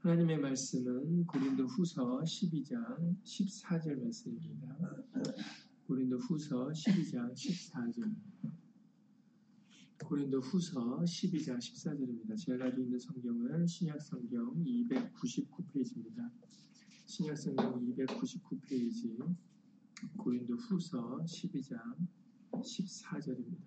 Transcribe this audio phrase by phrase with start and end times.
[0.00, 4.76] 하나님의 말씀은 고린도 후서 12장 14절 말씀입니다.
[5.88, 8.14] 고린도 후서 12장 14절.
[10.04, 12.38] 고린도 후서 12장 14절입니다.
[12.38, 16.30] 제가 가지고 있는 성경은 신약 성경 299페이지입니다.
[17.06, 19.36] 신약 성경 299페이지
[20.16, 21.76] 고린도 후서 12장
[22.52, 23.66] 14절입니다.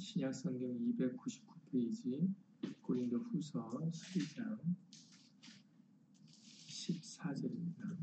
[0.00, 2.45] 신약 성경 299페이지
[2.82, 4.58] 고린도 후서 12장
[6.68, 7.96] 14절입니다.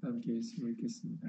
[0.00, 1.28] 함께 말씀을 읽겠습니다.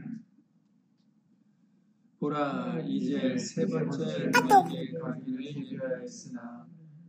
[2.19, 6.67] 보라 이제 세 번째 너에게 가기를 기도하였으나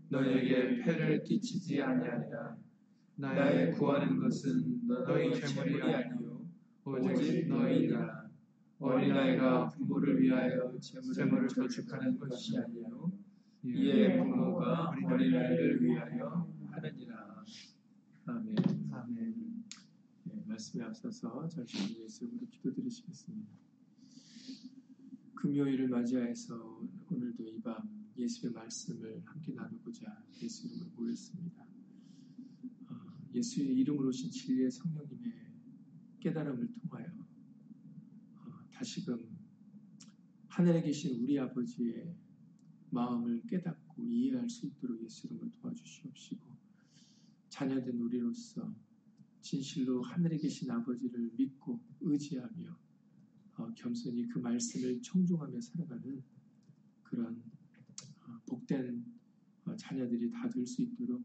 [0.09, 2.57] 너에게 폐를 끼치지 아니하리라
[3.17, 6.47] 나의 구하는 것은 너희 재물이 아니요
[6.85, 8.29] 오직 너희니라
[8.79, 12.76] 어린아이가 부모를 위하여 재물을 저축하는 것이 아니요
[13.75, 17.45] 이에 부모가 어린아이를 위하여 하느니라.
[18.27, 18.57] 아멘.
[18.93, 19.65] 아멘.
[20.25, 23.51] 네, 말씀에 앞서서 절주님 예수님으로 기도드리시겠습니다.
[25.35, 31.67] 금요일을 맞이해서 오늘도 이 밤 예수의 말씀을 함께 나누고자 예수 이름으로 모였습니다.
[32.89, 32.95] 어,
[33.35, 35.33] 예수의 이름으로 오신 진리의 성령님의
[36.21, 37.07] 깨달음을 통하여
[38.37, 39.23] 어, 다시금
[40.49, 42.15] 하늘에 계신 우리 아버지의
[42.97, 46.45] 마음을 깨닫고 이해할 수 있도록 예수 이름을 도와주시옵시고
[47.51, 48.75] 자녀된 우리로서
[49.43, 52.77] 진실로 하늘에 계신 아버지를 믿고 의지하며
[53.59, 56.23] 어, 겸손히 그 말씀을 청중하며 살아가는
[57.03, 57.43] 그런
[58.27, 59.05] 어, 복된
[59.67, 61.23] 어, 자녀들이 다 될 수 있도록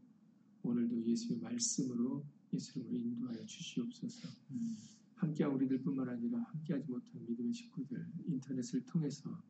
[0.62, 4.28] 오늘도 예수의 말씀으로 예수님으로 인도하여 주시옵소서.
[4.52, 4.76] 음.
[5.16, 9.42] 함께한 우리들뿐만 아니라 함께하지 못한 믿음의 식구들 인터넷을 통해서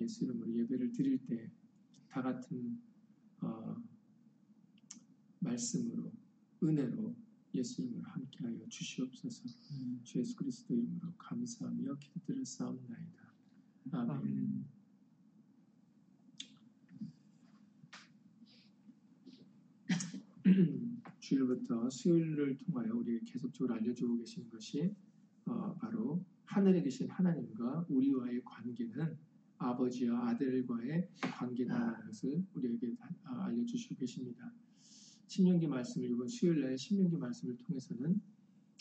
[0.00, 1.50] 예수 이름으로 예배를 드릴 때
[2.16, 2.80] 다 같은
[5.40, 6.10] 말씀으로
[6.62, 7.14] 은혜로
[7.52, 9.44] 예수님을 함께하여 주시옵소서.
[9.72, 10.00] 음.
[10.02, 13.34] 주 예수 그리스도 이름으로 감사하며 기도드렸사옵나이다.
[13.92, 14.10] 아멘.
[14.10, 14.64] 아멘.
[21.20, 24.94] 주일부터 수요일을 통하여 우리에게 계속적으로 알려주고 계시는 것이
[25.44, 29.18] 어, 바로 하늘에 계신 하나님과 우리와의 관계는
[29.58, 32.94] 아버지와 아들과의 관계다라는 것을 우리에게
[33.24, 34.52] 아, 알려주시고 계십니다.
[35.26, 38.20] 신명기 말씀을 이번 수요일 날 신명기 말씀을 통해서는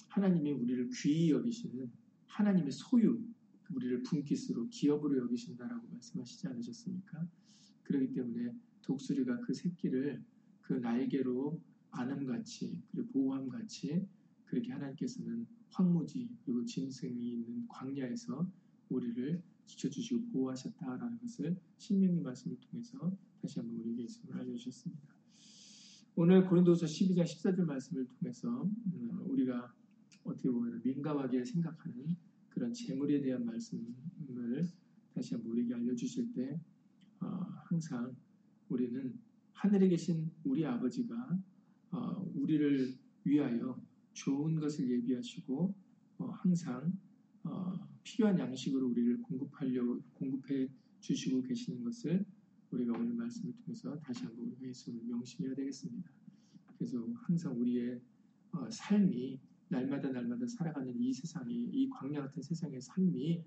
[0.09, 1.91] 하나님이 우리를 귀히 여기시는
[2.27, 3.21] 하나님의 소유,
[3.73, 7.27] 우리를 분깃으로 기업으로 여기신다라고 말씀하시지 않으셨습니까?
[7.83, 10.23] 그렇기 때문에 독수리가 그 새끼를
[10.61, 14.07] 그 날개로 안음같이 그리고 보호함같이
[14.45, 18.49] 그렇게 하나님께서는 황무지 그리고 짐승이 있는 광야에서
[18.89, 25.15] 우리를 지켜주시고 보호하셨다라는 것을 신명기 말씀을 통해서 다시 한번 우리에게 말씀을 알려주셨습니다.
[26.15, 29.73] 오늘 고린도서 12장 14절 말씀을 통해서 음, 우리가
[30.23, 32.15] 어떻게 보면 민감하게 생각하는
[32.49, 34.67] 그런 재물에 대한 말씀을
[35.13, 36.59] 다시 한번 우리에게 알려주실 때
[37.19, 37.27] 어,
[37.65, 38.15] 항상
[38.69, 39.13] 우리는
[39.53, 41.37] 하늘에 계신 우리 아버지가
[41.91, 43.81] 어, 우리를 위하여
[44.13, 45.75] 좋은 것을 예비하시고
[46.17, 46.93] 어, 항상
[48.05, 50.69] 필요한 양식으로 우리를 공급하려 공급해
[51.01, 52.23] 주시고 계시는 것을
[52.71, 56.09] 우리가 오늘 말씀을 통해서 다시 한번 우리가 예수를 명심해야 되겠습니다.
[56.77, 57.99] 그래서 항상 우리의
[58.51, 59.39] 어, 삶이
[59.69, 63.43] 날마다 날마다 살아가는 이 세상이 이 광야 같은 세상의 삶이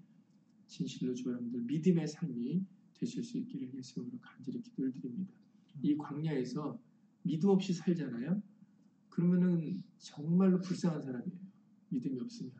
[0.66, 2.64] 진실로 주 여러분들 믿음의 삶이
[2.94, 5.32] 되실 수 있기를 예수님으로 간절히 기도를 드립니다.
[5.82, 6.78] 이 광야에서
[7.22, 8.42] 믿음 없이 살잖아요.
[9.08, 11.38] 그러면은 정말로 불쌍한 사람이에요.
[11.90, 12.52] 믿음이 없으면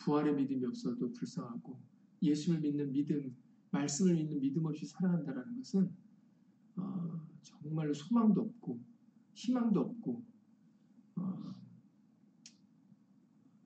[0.00, 1.78] 부활의 믿음이 없어도 불쌍하고
[2.22, 3.34] 예수를 믿는 믿음
[3.70, 5.90] 말씀을 믿는 믿음 없이 살아간다는 것은
[6.76, 8.80] 어, 정말로 소망도 없고
[9.34, 10.24] 희망도 없고
[11.16, 11.54] 어,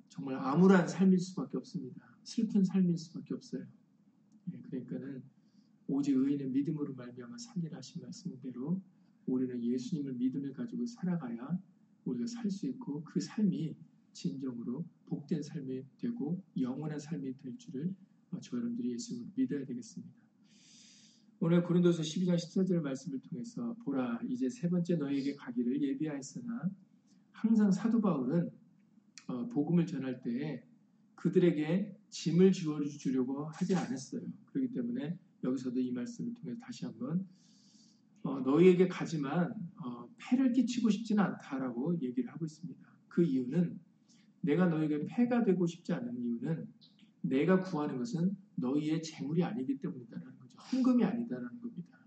[0.08, 2.16] 정말 암울한 삶일 수밖에 없습니다.
[2.22, 3.66] 슬픈 삶일 수밖에 없어요.
[4.52, 5.22] 예, 그러니까는
[5.86, 8.80] 오직 의인의 믿음으로 말미암아 살리라 하신 말씀대로
[9.26, 11.58] 우리는 예수님을 믿음을 가지고 살아가야
[12.04, 13.74] 우리가 살 수 있고 그 삶이
[14.14, 17.94] 진정으로 복된 삶이 되고 영원한 삶이 될 줄을
[18.30, 20.14] 어, 저 여러분들이 예수님을 믿어야 되겠습니다.
[21.40, 26.70] 오늘 고린도서 12장 14절 말씀을 통해서 보라 이제 세 번째 너에게 가기를 예비하였으나
[27.32, 28.50] 항상 사도 바울은
[29.26, 30.64] 어, 복음을 전할 때
[31.16, 34.22] 그들에게 짐을 지워 주려고 하지 않았어요.
[34.46, 37.26] 그렇기 때문에 여기서도 이 말씀을 통해 다시 한번
[38.22, 42.80] 어, 너희에게 가지만 어, 폐를 끼치고 싶지는 않다라고 얘기를 하고 있습니다.
[43.08, 43.78] 그 이유는
[44.44, 46.66] 내가 너에게 폐가 되고 싶지 않은 이유는
[47.22, 50.58] 내가 구하는 것은 너희의 재물이 아니기 때문이다라는 거죠.
[50.58, 51.98] 헌금이 아니다라는 겁니다.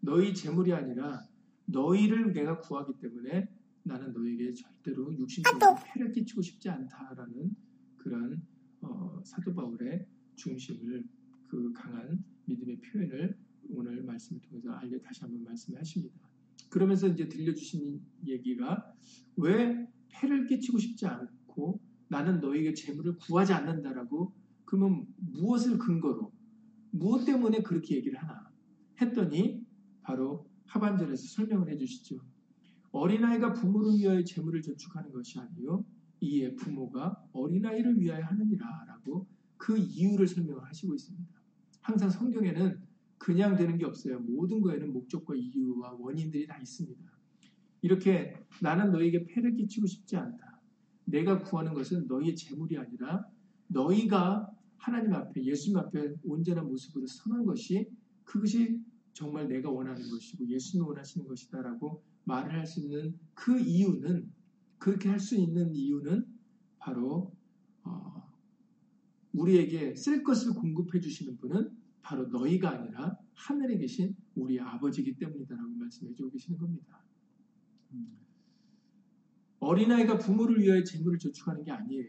[0.00, 1.24] 너희 재물이 아니라
[1.66, 3.48] 너희를 내가 구하기 때문에
[3.84, 7.54] 나는 너에게 절대로 육신적으로 폐를 끼치고 싶지 않다라는
[7.96, 8.42] 그런
[8.80, 11.04] 어, 사도 바울의 중심을
[11.46, 13.38] 그 강한 믿음의 표현을
[13.70, 16.16] 오늘 말씀을 통해서 알려 다시 한번 말씀하십니다.
[16.68, 18.92] 그러면서 이제 들려주신 얘기가
[19.36, 19.86] 왜
[20.22, 24.32] 폐를 끼치고 싶지 않고 나는 너에게 재물을 구하지 않는다라고
[24.64, 26.32] 그러면 무엇을 근거로
[26.90, 28.50] 무엇 때문에 그렇게 얘기를 하나
[29.00, 29.66] 했더니
[30.02, 32.20] 바로 하반절에서 설명을 해주시죠.
[32.92, 35.84] 어린아이가 부모를 위하여 재물을 저축하는 것이 아니요
[36.20, 39.26] 이에 부모가 어린아이를 위하여 하느니라 라고
[39.56, 41.32] 그 이유를 설명을 하시고 있습니다.
[41.80, 42.80] 항상 성경에는
[43.18, 44.20] 그냥 되는 게 없어요.
[44.20, 47.11] 모든 거에는 목적과 이유와 원인들이 다 있습니다.
[47.82, 50.60] 이렇게 나는 너에게 폐를 끼치고 싶지 않다.
[51.04, 53.26] 내가 구하는 것은 너희의 재물이 아니라
[53.66, 57.88] 너희가 하나님 앞에 예수님 앞에 온전한 모습으로 서는 것이
[58.24, 58.80] 그것이
[59.12, 64.32] 정말 내가 원하는 것이고 예수님이 원하시는 것이다라고 말을 할 수 있는 그 이유는
[64.78, 66.24] 그렇게 할 수 있는 이유는
[66.78, 67.32] 바로
[67.84, 68.32] 어,
[69.32, 71.70] 우리에게 쓸 것을 공급해 주시는 분은
[72.02, 77.02] 바로 너희가 아니라 하늘에 계신 우리 아버지이기 때문이다라고 말씀해 주고 계시는 겁니다.
[79.60, 82.06] 어린아이가 부모를 위하여 재물을 저축하는 게 아니에요.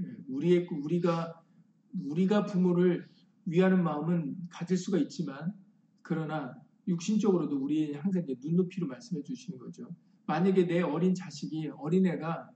[0.00, 1.42] 예, 우리의 우리가
[2.02, 3.08] 우리가 부모를
[3.46, 5.52] 위하는 마음은 가질 수가 있지만
[6.02, 6.54] 그러나
[6.86, 9.88] 육신적으로도 우리 항상 눈높이로 말씀해 주시는 거죠.
[10.26, 12.50] 만약에 내 어린 자식이 어린애가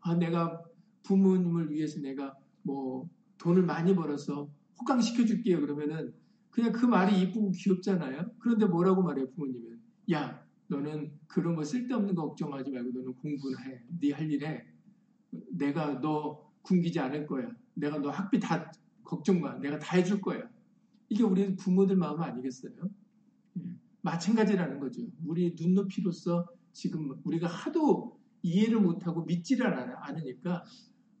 [0.00, 0.62] 아 내가
[1.02, 3.08] 부모님을 위해서 내가 뭐
[3.38, 4.50] 돈을 많이 벌어서
[4.80, 6.14] 호강시켜 줄게요 그러면은
[6.50, 8.30] 그냥 그 말이 이쁘고 귀엽잖아요.
[8.38, 9.80] 그런데 뭐라고 말해요 부모님은
[10.12, 13.82] 야 너는 그런 거 쓸데없는 거 걱정하지 말고 너는 공부를 해.
[14.00, 14.64] 네 할 일에
[15.50, 17.50] 내가 너 굶기지 않을 거야.
[17.74, 18.72] 내가 너 학비 다
[19.02, 19.58] 걱정 마.
[19.58, 20.48] 내가 다 해줄 거야.
[21.08, 22.72] 이게 우리 부모들 마음 아니겠어요?
[23.58, 23.62] 예.
[24.02, 25.02] 마찬가지라는 거죠.
[25.24, 30.64] 우리 눈높이로서 지금 우리가 하도 이해를 못하고 믿지를 않으니까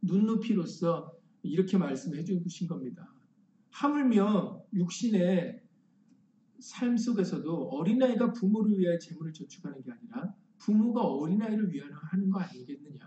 [0.02, 1.12] 눈높이로서
[1.42, 3.06] 이렇게 말씀해 주신 겁니다.
[3.70, 5.63] 하물며 육신의
[6.64, 13.00] 삶 속에서도 어린아이가 부모를 위하여 재물을 저축하는 게 아니라 부모가 어린아이를 위하여 하는 거 아니겠느냐.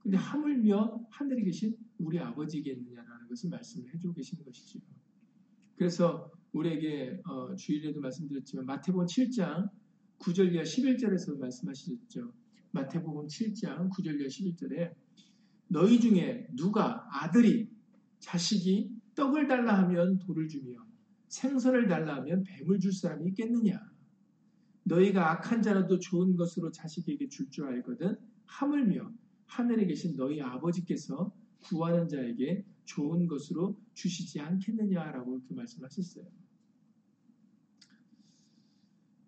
[0.00, 4.80] 근데 하물며 하늘에 계신 우리 아버지겠느냐라는 것을 말씀을 해주고 계시는 것이죠.
[5.76, 9.70] 그래서 우리에게 어, 주일에도 말씀드렸지만 마태복음 7장
[10.18, 12.32] 9절 이하 11절에서 말씀하시죠.
[12.72, 14.94] 마태복음 7장 9절 이하 11절에
[15.68, 17.70] 너희 중에 누가 아들이
[18.18, 20.84] 자식이 떡을 달라 하면 돌을 주며
[21.34, 23.80] 생선을 달라 하면 뱀을 줄 사람이 있겠느냐?
[24.84, 28.16] 너희가 악한 자라도 좋은 것으로 자식에게 줄줄 알거든
[28.46, 29.10] 하물며
[29.46, 36.24] 하늘에 계신 너희 아버지께서 구하는 자에게 좋은 것으로 주시지 않겠느냐라고 이렇게 말씀하셨어요.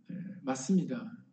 [0.09, 1.25] 네, 맞습니다.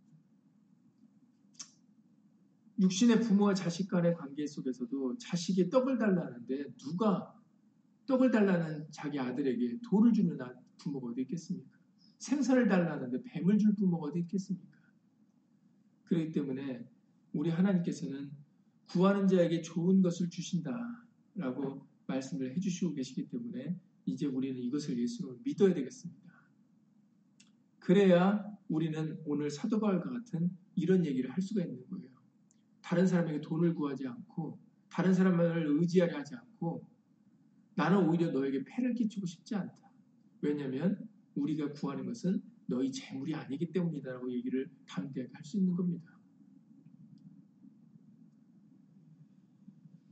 [2.80, 7.34] 육신의 부모와 자식 간의 관계 속에서도 자식이 떡을 달라는데 누가
[8.08, 10.38] 떡을 달라는 자기 아들에게 돌을 주는
[10.78, 11.78] 부모가 어디 있겠습니까?
[12.20, 14.78] 생선을 달라는데 뱀을 줄 부모가 어디 있겠습니까?
[16.06, 16.86] 그렇기 때문에
[17.34, 18.32] 우리 하나님께서는
[18.88, 23.76] 구하는 자에게 좋은 것을 주신다라고 말씀을 해주시고 계시기 때문에
[24.06, 26.22] 이제 우리는 이것을 예수로 믿어야 되겠습니다.
[27.80, 32.10] 그래야 우리는 오늘 사도 바울과 같은 이런 얘기를 할 수가 있는 거예요.
[32.82, 34.60] 다른 사람에게 돈을 구하지 않고
[34.90, 36.88] 다른 사람을 의지하려 하지 않고
[37.76, 39.74] 나는 오히려 너에게 폐를 끼치고 싶지 않다.
[40.44, 46.20] 왜냐하면 우리가 구하는 것은 너희 재물이 아니기 때문이다라고 얘기를 담대하게 할 수 있는 겁니다.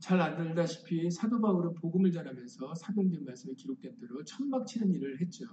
[0.00, 5.44] 잘 알다시피 사도 바울은 복음을 전하면서 사병된 말씀에 기록된 대로 천막 치는 일을 했죠.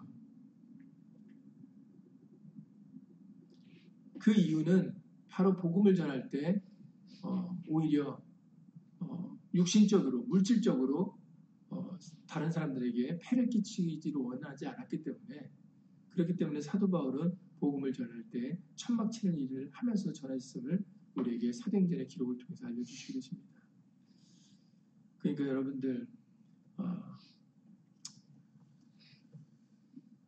[4.17, 4.95] 그 이유는
[5.27, 6.61] 바로 복음을 전할 때
[7.21, 8.21] 어, 오히려
[8.99, 11.18] 어, 육신적으로 물질적으로
[11.69, 11.97] 어,
[12.27, 15.51] 다른 사람들에게 폐를 끼치기를 원하지 않았기 때문에
[16.09, 20.83] 그렇기 때문에 사도 바울은 복음을 전할 때 천막 치는 일을 하면서 전했음을
[21.15, 23.49] 우리에게 사도행전의 기록을 통해서 알려주시고 계십니다.
[25.19, 26.07] 그러니까 여러분들
[26.77, 27.17] 어,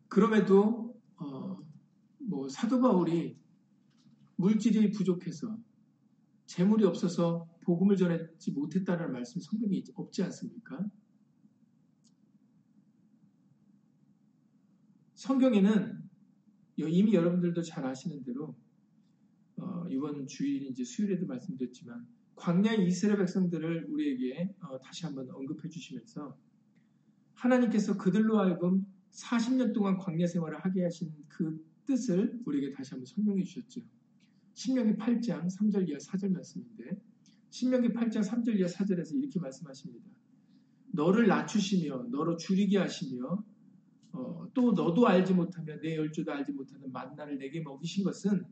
[0.07, 1.57] 그럼에도 어,
[2.19, 3.39] 뭐 사도 바울이
[4.35, 5.57] 물질이 부족해서
[6.45, 10.85] 재물이 없어서 복음을 전하지 못했다는 말씀 성경에 없지 않습니까?
[15.21, 16.01] 성경에는
[16.77, 18.55] 이미 여러분들도 잘 아시는 대로
[19.55, 26.35] 어, 이번 주일 이제 수요일에도 말씀드렸지만 광야 이스라엘 백성들을 우리에게 어, 다시 한번 언급해 주시면서
[27.35, 33.43] 하나님께서 그들로 하여금 40년 동안 광야 생활을 하게 하신 그 뜻을 우리에게 다시 한번 설명해
[33.43, 33.81] 주셨죠.
[34.55, 36.99] 신명기 8장 3절 이하 4절 말씀인데
[37.51, 40.03] 신명기 8장 3절 이하 4절에서 이렇게 말씀하십니다.
[40.93, 43.43] 너를 낮추시며 너로 줄이게 하시며
[44.13, 48.45] 어, 또 너도 알지 못하며 내 열조도 알지 못하는 만나를 내게 먹이신 것은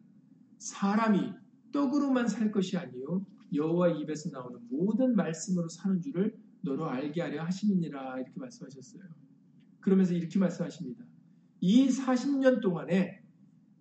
[0.57, 1.33] 사람이
[1.71, 8.19] 떡으로만 살 것이 아니요 여호와 입에서 나오는 모든 말씀으로 사는 줄을 너로 알게 하려 하심이니라
[8.19, 9.03] 이렇게 말씀하셨어요.
[9.79, 11.05] 그러면서 이렇게 말씀하십니다.
[11.61, 13.23] 이 40년 동안에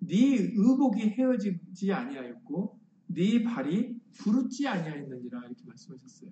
[0.01, 6.31] 네 의복이 헤어지지 아니하였고 네 발이 부르지 아니하였느니라 이렇게 말씀하셨어요.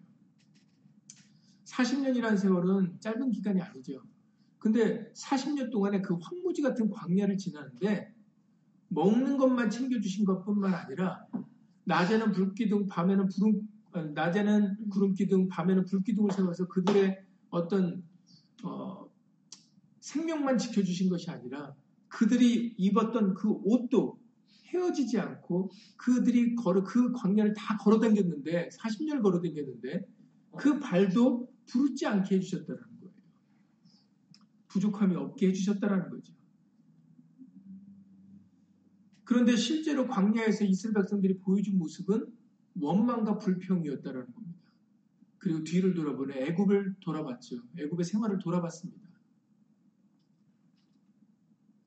[1.64, 4.02] 40년이라는 세월은 짧은 기간이 아니죠.
[4.66, 8.12] 근데 40년 동안에 그 황무지 같은 광야를 지나는데
[8.88, 11.24] 먹는 것만 챙겨주신 것뿐만 아니라
[11.84, 17.16] 낮에는 불기둥, 밤에는 구름, 어, 낮에는 구름기둥, 밤에는 불기둥을 세워서 그들의
[17.50, 18.02] 어떤
[18.64, 19.08] 어,
[20.00, 21.72] 생명만 지켜주신 것이 아니라
[22.08, 24.18] 그들이 입었던 그 옷도
[24.64, 30.04] 헤어지지 않고 그들이 걸어 그 광야를 다 걸어 다녔는데 40년을 걸어 다녔는데
[30.56, 32.95] 그 발도 부르지 않게 해주셨다는.
[34.76, 36.34] 부족함이 없게 해주셨다는 거죠.
[39.24, 42.26] 그런데 실제로 광야에서 이스라엘 백성들이 보여준 모습은
[42.78, 44.60] 원망과 불평이었다는 겁니다.
[45.38, 47.56] 그리고 뒤를 돌아보는 애굽을 돌아봤죠.
[47.78, 49.08] 애굽의 생활을 돌아봤습니다.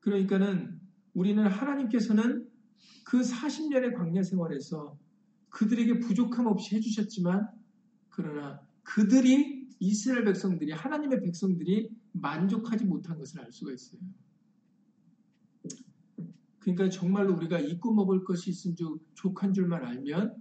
[0.00, 0.80] 그러니까는
[1.14, 2.48] 우리는 하나님께서는
[3.04, 4.98] 그 40년의 광야 생활에서
[5.50, 7.48] 그들에게 부족함 없이 해주셨지만
[8.08, 14.00] 그러나 그들이 이스라엘 백성들이 하나님의 백성들이 만족하지 못한 것을 알 수가 있어요.
[16.58, 20.36] 그러니까 정말로 우리가 입고 먹을 것이 줄 족한 줄만 알면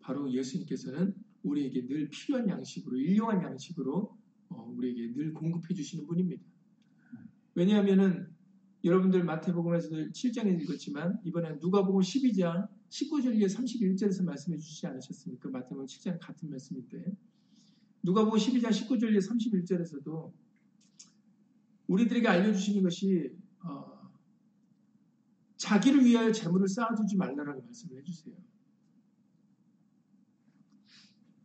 [0.00, 4.16] 바로 예수님께서는 우리에게 늘 필요한 양식으로 일용한 양식으로
[4.48, 6.42] 어, 우리에게 늘 공급해 주시는 분입니다.
[7.54, 8.28] 왜냐하면은
[8.82, 15.48] 여러분들 마태복음에서도 7장에 읽었지만 이번에 누가복음 12장 19절 이에 31절에서 말씀해 주시지 않으셨습니까?
[15.50, 17.16] 마태복음 7장 같은 말씀인데
[18.02, 20.32] 누가복음 12장 19절 이에 31절에서도
[21.86, 23.30] 우리들에게 알려주시는 것이
[23.64, 24.10] 어,
[25.56, 28.34] 자기를 위하여 재물을 쌓아두지 말라라고 말씀을 해주세요.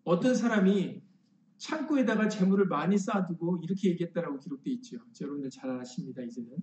[0.04, 1.02] 어떤 사람이
[1.58, 4.98] 창고에다가 재물을 많이 쌓아두고 이렇게 얘기했다라고 기록되어 있죠.
[5.22, 6.24] 여러분들 잘 아십니다.
[6.24, 6.58] 이제는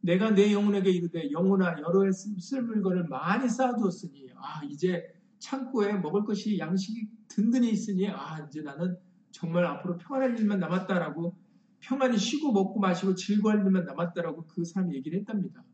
[0.00, 5.04] 내가 내 영혼에게 이르되 영혼아 여러 해쓸 물건을 많이 쌓아두었으니 아 이제
[5.38, 8.96] 창고에 먹을 것이 양식이 든든히 있으니 아 이제 나는
[9.30, 11.36] 정말 앞으로 평안할 일만 남았다라고
[11.82, 15.64] 평안히 쉬고 먹고 마시고 즐거워할 일만 남았다라고 그 사람이 얘기를 했답니다.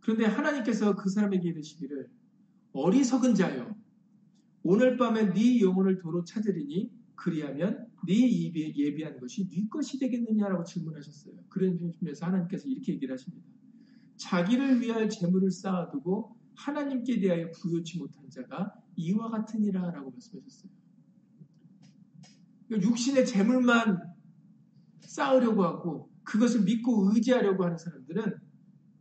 [0.00, 2.10] 그런데 하나님께서 그 사람에게 이르시기를
[2.72, 3.74] 어리석은 자여
[4.62, 11.34] 오늘 밤에 네 영혼을 도로 찾으리니 그리하면 네 입에 예비한 것이 네 것이 되겠느냐라고 질문하셨어요.
[11.48, 13.46] 그런 점에서 하나님께서 이렇게 얘기를 하십니다.
[14.16, 20.70] 자기를 위하여 재물을 쌓아두고 하나님께 대하여 부여치 못한 자가 이와 같으니라라고 말씀하셨어요.
[22.70, 24.13] 육신의 재물만
[25.06, 28.38] 쌓으려고 하고 그것을 믿고 의지하려고 하는 사람들은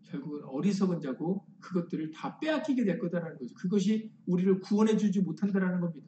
[0.03, 3.53] 결국은 어리석은 자고 그것들을 다 빼앗기게 될 거다라는 거죠.
[3.55, 6.07] 그것이 우리를 구원해 주지 못한다라는 겁니다.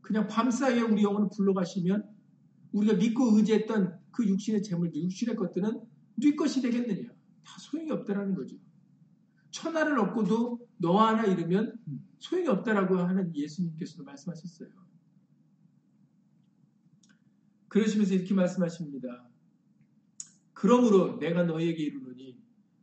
[0.00, 2.08] 그냥 밤사이에 우리 영혼을 불러가시면
[2.72, 5.80] 우리가 믿고 의지했던 그 육신의 재물, 육신의 것들은
[6.16, 7.08] 네 것이 되겠느냐.
[7.08, 8.56] 다 소용이 없다라는 거죠.
[9.50, 11.78] 천하를 얻고도 너 하나 잃으면
[12.18, 14.68] 소용이 없다라고 하는 예수님께서도 말씀하셨어요.
[17.74, 19.28] 그러시면서 이렇게 말씀하십니다.
[20.52, 22.38] 그러므로 내가 너희에게 이르노니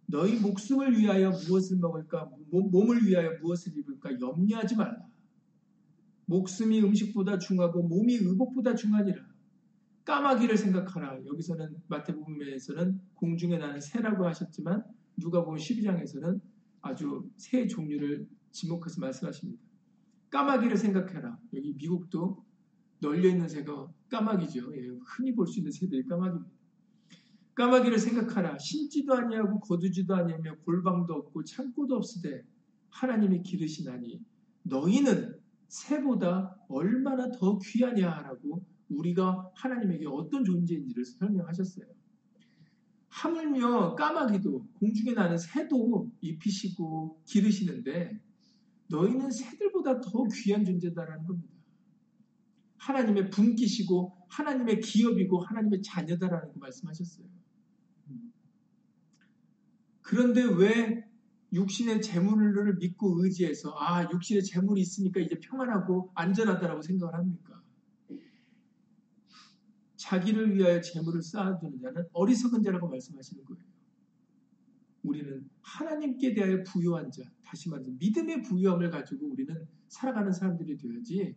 [0.08, 5.08] 너희 목숨을 위하여 무엇을 먹을까 몸을 위하여 무엇을 입을까 염려하지 말라.
[6.26, 9.26] 목숨이 음식보다 중하고 몸이 의복보다 중하니라.
[10.04, 11.26] 까마귀를 생각하라.
[11.26, 14.84] 여기서는 마태복음에서는 공중에 나는 새라고 하셨지만
[15.16, 16.42] 누가 보면 12장에서는
[16.82, 19.64] 아주 새 종류를 지목해서 말씀하십니다.
[20.32, 21.40] 까마귀를 생각해라.
[21.54, 22.44] 여기 미국도
[23.00, 24.76] 널려 있는 새가 까마귀죠.
[24.76, 26.52] 예, 흔히 볼 수 있는 새들이 까마귀입니다.
[27.56, 28.58] 까마귀를 생각하라.
[28.58, 32.44] 신지도 아니하고 거두지도 아니하며 골방도 없고 창고도 없으되
[32.90, 34.22] 하나님이 기르시나니
[34.64, 41.86] 너희는 새보다 얼마나 더 귀하냐라고 우리가 하나님에게 어떤 존재인지를 설명하셨어요.
[43.08, 48.20] 하물며 까마귀도 공중에 나는 새도 입히시고 기르시는데
[48.90, 51.61] 너희는 새들보다 더 귀한 존재다라는 겁니다.
[52.82, 57.28] 하나님의 분기시고 하나님의 기업이고 하나님의 자녀다라는 거 말씀하셨어요.
[60.02, 61.08] 그런데 왜
[61.54, 67.62] 육신의 재물을 믿고 의지해서 아 육신의 재물이 있으니까 이제 평안하고 안전하다라고 생각을 합니까?
[69.98, 73.64] 자기를 위하여 재물을 쌓아두는 자는 어리석은 자라고 말씀하시는 거예요.
[75.04, 81.36] 우리는 하나님께 대하여 부유한 자, 다시 말해서 믿음의 부유함을 가지고 우리는 살아가는 사람들이 되어야지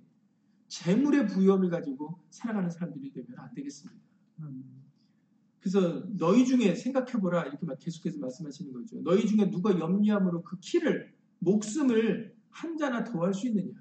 [0.69, 4.01] 재물의 부유함을 가지고 살아가는 사람들이 되면 안 되겠습니다.
[5.61, 9.01] 그래서 너희 중에 생각해보라 이렇게 계속해서 말씀하시는 거죠.
[9.03, 13.73] 너희 중에 누가 염려함으로 그 키를 목숨을 한 자나 더 할 수 있느냐?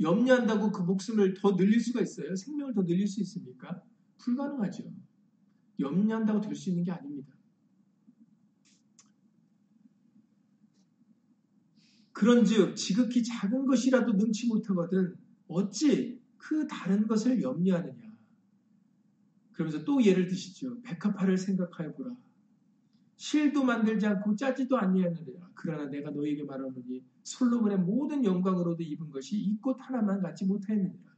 [0.00, 2.34] 염려한다고 그 목숨을 더 늘릴 수가 있어요?
[2.34, 3.82] 생명을 더 늘릴 수 있습니까?
[4.18, 4.84] 불가능하죠.
[5.78, 7.32] 염려한다고 될 수 있는 게 아닙니다.
[12.12, 15.16] 그런즉 지극히 작은 것이라도 능치 못하거든
[15.48, 18.14] 어찌 그 다른 것을 염려하느냐.
[19.52, 20.80] 그러면서 또 예를 드시죠.
[20.82, 22.14] 백합화를 생각하여 보라.
[23.16, 25.50] 실도 만들지 않고 짜지도 아니하느니라.
[25.54, 31.14] 그러나 내가 너에게 말하노니 솔로몬의 모든 영광으로도 입은 것이 이 꽃 하나만 갖지 못하였느니라.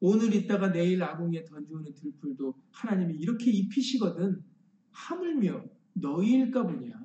[0.00, 4.42] 오늘 있다가 내일 아궁이에 던져오는 들풀도 하나님이 이렇게 입히시거든
[4.90, 7.02] 하물며 너희일까 보냐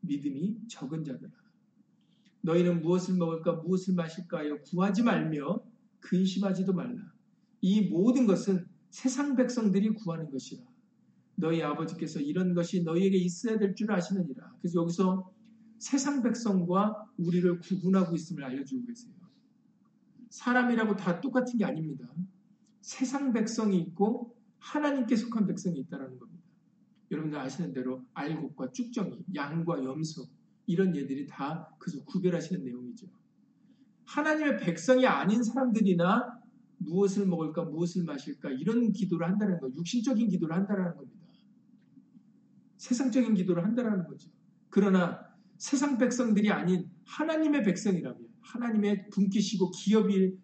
[0.00, 1.32] 믿음이 적은 자들아.
[2.42, 5.64] 너희는 무엇을 먹을까 무엇을 마실까 하여 구하지 말며
[6.04, 7.00] 근심하지도 말라.
[7.60, 10.62] 이 모든 것은 세상 백성들이 구하는 것이라.
[11.36, 14.54] 너희 아버지께서 이런 것이 너희에게 있어야 될 줄 아시느니라.
[14.60, 15.32] 그래서 여기서
[15.78, 19.12] 세상 백성과 우리를 구분하고 있음을 알려주고 계세요.
[20.30, 22.06] 사람이라고 다 똑같은 게 아닙니다.
[22.80, 26.42] 세상 백성이 있고 하나님께 속한 백성이 있다는 겁니다.
[27.10, 30.26] 여러분들 아시는 대로 알곡과 쭉정이, 양과 염소
[30.66, 33.06] 이런 예들이 다 그래서 구별하시는 내용이죠.
[34.06, 36.40] 하나님의 백성이 아닌 사람들이나
[36.78, 41.24] 무엇을 먹을까, 무엇을 마실까 이런 기도를 한다는 거, 육신적인 기도를 한다는 겁니다.
[42.76, 44.30] 세상적인 기도를 한다는 거죠.
[44.68, 45.20] 그러나
[45.56, 50.38] 세상 백성들이 아닌 하나님의 백성이라면 하나님의 분기시고 기업을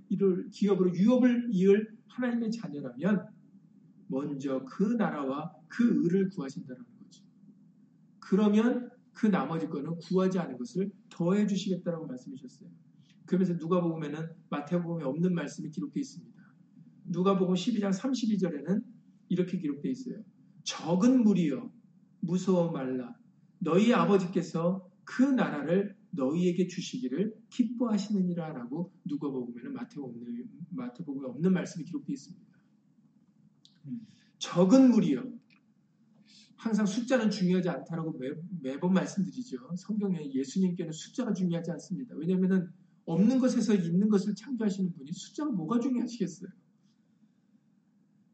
[0.50, 3.26] 기업으로 유업을 이을 하나님의 자녀라면
[4.06, 7.24] 먼저 그 나라와 그 의를 구하신다는 거죠.
[8.18, 12.70] 그러면 그 나머지 거는 구하지 않은 것을 더해 주시겠다라고 말씀하셨어요.
[13.26, 16.40] 그러면서 누가복음에는 마태복음에 없는 말씀이 기록되어 있습니다.
[17.06, 18.82] 누가복음 12장 32절에는
[19.28, 20.22] 이렇게 기록되어 있어요.
[20.64, 21.70] 적은 무리여
[22.20, 23.16] 무서워 말라
[23.58, 32.50] 너희 아버지께서 그 나라를 너희에게 주시기를 기뻐하시느니라라고 누가복음에는 마태복음에, 마태복음에 없는 말씀이 기록되어 있습니다.
[34.38, 35.22] 적은 무리요.
[36.56, 38.28] 항상 숫자는 중요하지 않다라고 매,
[38.60, 39.56] 매번 말씀드리죠.
[39.76, 42.14] 성경에 예수님께는 숫자가 중요하지 않습니다.
[42.16, 42.72] 왜냐하면
[43.06, 46.50] 없는 것에서 있는 것을 창조하시는 분이 숫자가 뭐가 중요하시겠어요?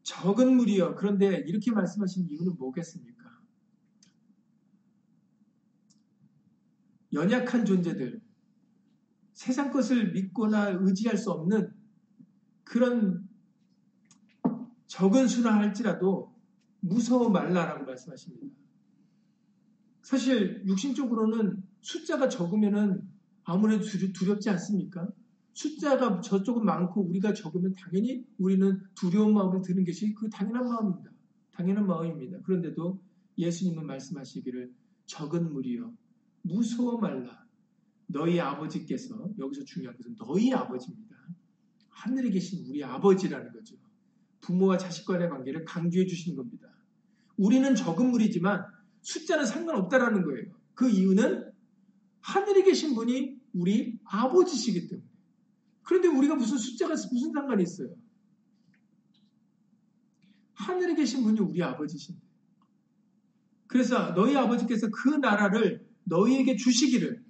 [0.03, 0.95] 적은 무리요.
[0.95, 3.17] 그런데 이렇게 말씀하신 이유는 뭐겠습니까?
[7.13, 8.21] 연약한 존재들,
[9.33, 11.73] 세상 것을 믿거나 의지할 수 없는
[12.63, 13.27] 그런
[14.87, 16.35] 적은 수라 할지라도
[16.79, 18.47] 무서워 말라라고 말씀하십니다.
[20.01, 23.09] 사실 육신적으로는 숫자가 적으면은
[23.47, 25.07] 아무래도 두렵지 않습니까?
[25.53, 31.09] 숫자가 저쪽은 많고 우리가 적으면 당연히 우리는 두려운 마음을 드는 것이 그 당연한 마음입니다.
[31.51, 32.41] 당연한 마음입니다.
[32.43, 32.99] 그런데도
[33.37, 34.73] 예수님은 말씀하시기를
[35.05, 35.91] 적은 무리여
[36.41, 37.45] 무서워 말라.
[38.07, 41.15] 너희 아버지께서 여기서 중요한 것은 너희 아버지입니다.
[41.89, 43.77] 하늘에 계신 우리 아버지라는 거죠.
[44.41, 46.67] 부모와 자식 간의 관계를 강조해 주시는 겁니다.
[47.37, 48.65] 우리는 적은 무리지만
[49.03, 50.51] 숫자는 상관없다라는 거예요.
[50.73, 51.49] 그 이유는
[52.19, 55.07] 하늘에 계신 분이 우리 아버지시기 때문에.
[55.83, 57.89] 그런데 우리가 무슨 숫자가 무슨 상관이 있어요?
[60.53, 62.21] 하늘에 계신 분이 우리 아버지신데.
[63.67, 67.23] 그래서 너희 아버지께서 그 나라를 너희에게 주시기를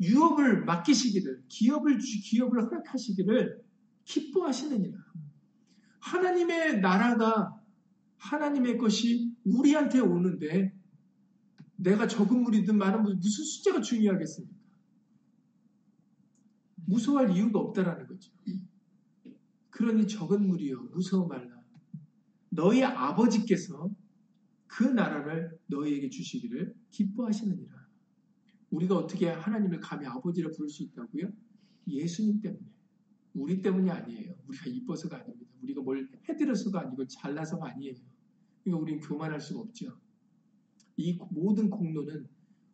[0.00, 3.62] 유업을 맡기시기를 기업을 기업을 허락하시기를
[4.04, 4.98] 기뻐하시느니라.
[6.00, 7.58] 하나님의 나라가
[8.16, 10.74] 하나님의 것이 우리한테 오는데
[11.76, 14.63] 내가 적은 무리든 많은 무리 무슨 숫자가 중요하겠습니까?
[16.86, 18.32] 무서워할 이유가 없다라는 거죠.
[19.70, 21.60] 그러니 적은 무리여 무서워 말라.
[22.50, 23.90] 너희 아버지께서
[24.66, 27.74] 그 나라를 너희에게 주시기를 기뻐하시느니라.
[28.70, 31.30] 우리가 어떻게 하나님을 감히 아버지라 부를 수 있다고요?
[31.88, 32.64] 예수님 때문에.
[33.34, 34.34] 우리 때문이 아니에요.
[34.46, 35.50] 우리가 이뻐서가 아닙니다.
[35.62, 37.94] 우리가 뭘 해드려서가 아니고 잘나서가 아니에요.
[38.62, 39.98] 그러니까 우리는 교만할 수가 없죠.
[40.96, 42.28] 이 모든 공로는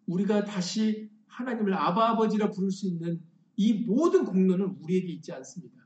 [0.07, 3.20] 우리가 다시 하나님을 아바 아버지라 부를 수 있는
[3.62, 5.77] 이 모든 공로는 우리에게 있지 않습니다.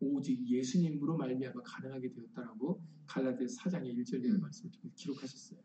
[0.00, 5.58] 오직 예수님으로 말미암아 가능하게 되었다라고 갈라디아 4장의 1절의 말씀을 기록하셨어요.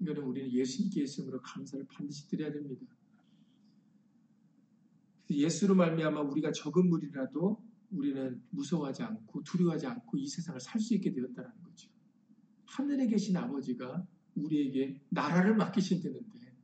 [0.00, 2.86] 이거는 우리는 예수님께 예수님으로 감사를 반드시 드려야 됩니다.
[5.28, 11.12] 예수로 말미암아 우리가 적은 물이라도 우리는 무서워하지 않고 두려워하지 않고 이 세상을 살 수 있게
[11.12, 11.90] 되었다는 거죠.
[12.64, 14.02] 하늘에 계신 아버지가
[14.34, 16.56] 우리에게 나라를 맡기신다는데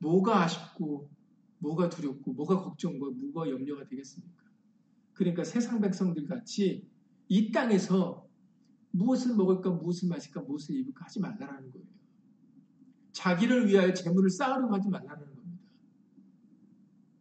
[0.00, 1.11] 뭐가 아쉽고
[1.62, 4.42] 뭐가 두렵고 뭐가 걱정과 뭐가 염려가 되겠습니까?
[5.14, 6.86] 그러니까 세상 백성들 같이
[7.28, 8.28] 이 땅에서
[8.90, 11.86] 무엇을 먹을까 무엇을 마실까 무엇을 입을까 하지 말라라는 거예요.
[13.12, 15.58] 자기를 위하여 재물을 쌓으려고 하지 말라는 겁니다.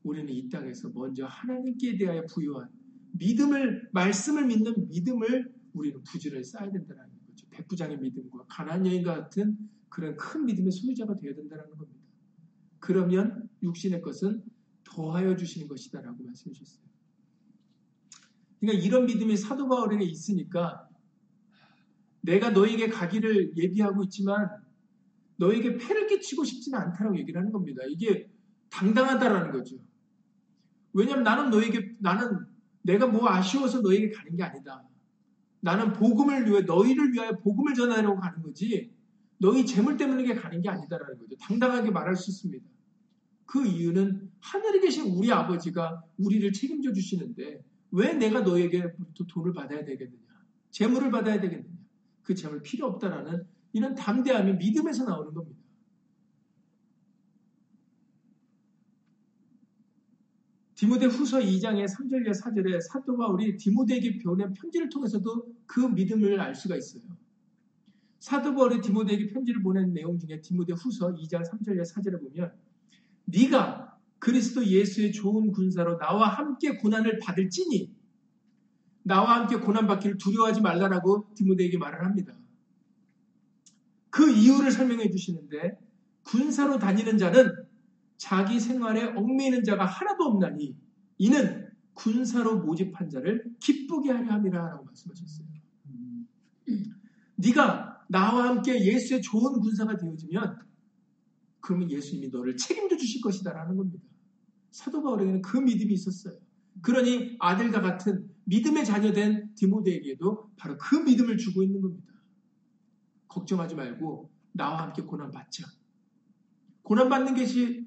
[0.03, 2.69] 우리는 이 땅에서 먼저 하나님께 대하여 부여한
[3.11, 7.47] 믿음을 말씀을 믿는 믿음을 우리는 부지런히 쌓아야 된다는 거죠.
[7.51, 9.57] 백부장의 믿음과 가난 여인과 같은
[9.89, 11.99] 그런 큰 믿음의 소유자가 되어야 된다는 겁니다.
[12.79, 14.43] 그러면 육신의 것은
[14.83, 16.85] 더하여 주시는 것이다라고 말씀해 주셨어요.
[18.59, 20.87] 그러니까 이런 믿음이 사도 바울에게 있으니까
[22.21, 24.49] 내가 너에게 가기를 예비하고 있지만
[25.37, 27.81] 너에게 폐를 끼치고 싶지는 않다라고 얘기를 하는 겁니다.
[27.89, 28.29] 이게
[28.69, 29.77] 당당하다라는 거죠.
[30.93, 32.45] 왜냐하면 나는 너에게 나는
[32.83, 34.83] 내가 뭐 아쉬워서 너에게 가는 게 아니다.
[35.61, 38.91] 나는 복음을 위해 너희를 위하여 복음을 전하려고 가는 거지.
[39.39, 41.35] 너희 재물 때문에 가는 게 아니다라는 거죠.
[41.37, 42.63] 당당하게 말할 수 있습니다.
[43.51, 47.61] 그 이유는 하늘에 계신 우리 아버지가 우리를 책임져 주시는데
[47.91, 48.93] 왜 내가 너에게
[49.27, 50.21] 돈을 받아야 되겠느냐?
[50.69, 51.77] 재물을 받아야 되겠느냐?
[52.21, 55.59] 그 재물 필요 없다라는 이런 담대함이 믿음에서 나오는 겁니다.
[60.75, 66.77] 디모데 후서 2장의 3절과 4절에 사도 바울이 디모데에게 보낸 편지를 통해서도 그 믿음을 알 수가
[66.77, 67.03] 있어요.
[68.19, 72.70] 사도 바울이 디모데에게 편지를 보낸 내용 중에 디모데 후서 2장 3절과 4절에 보면
[73.25, 77.91] 네가 그리스도 예수의 좋은 군사로 나와 함께 고난을 받을지니
[79.03, 82.33] 나와 함께 고난 받기를 두려워하지 말라라고 디모데에게 말을 합니다.
[84.09, 85.79] 그 이유를 설명해 주시는데
[86.23, 87.51] 군사로 다니는 자는
[88.17, 90.77] 자기 생활에 얽매이는 자가 하나도 없나니
[91.17, 95.47] 이는 군사로 모집한 자를 기쁘게 하려 함이라라고 말씀하셨어요.
[97.37, 100.59] 네가 나와 함께 예수의 좋은 군사가 되어지면
[101.61, 104.03] 그러면 예수님이 너를 책임져 주실 것이다라는 겁니다.
[104.71, 106.37] 사도 바울에게는 그 믿음이 있었어요.
[106.81, 112.11] 그러니 아들과 같은 믿음의 자녀된 디모데에게도 바로 그 믿음을 주고 있는 겁니다.
[113.27, 115.65] 걱정하지 말고 나와 함께 고난 받자.
[116.81, 117.85] 고난 받는 것이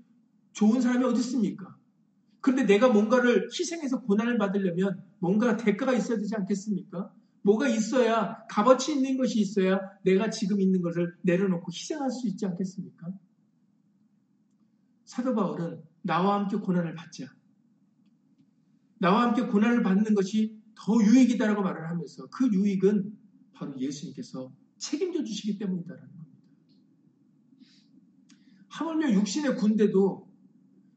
[0.53, 1.77] 좋은 사람이 어디 있습니까?
[2.41, 7.13] 그런데 내가 뭔가를 희생해서 고난을 받으려면 뭔가 대가가 있어야 되지 않겠습니까?
[7.43, 13.09] 뭐가 있어야 값어치 있는 것이 있어야 내가 지금 있는 것을 내려놓고 희생할 수 있지 않겠습니까?
[15.05, 17.27] 사도 바울은 나와 함께 고난을 받자.
[18.99, 23.17] 나와 함께 고난을 받는 것이 더 유익이다라고 말을 하면서 그 유익은
[23.53, 26.38] 바로 예수님께서 책임져 주시기 때문이다라는 겁니다.
[28.69, 30.29] 하물며 육신의 군대도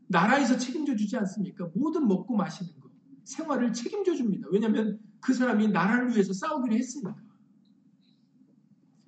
[0.07, 1.69] 나라에서 책임져 주지 않습니까?
[1.75, 2.91] 모든 먹고 마시는 것,
[3.23, 4.47] 생활을 책임져 줍니다.
[4.51, 7.15] 왜냐하면 그 사람이 나라를 위해서 싸우기로 했으니까.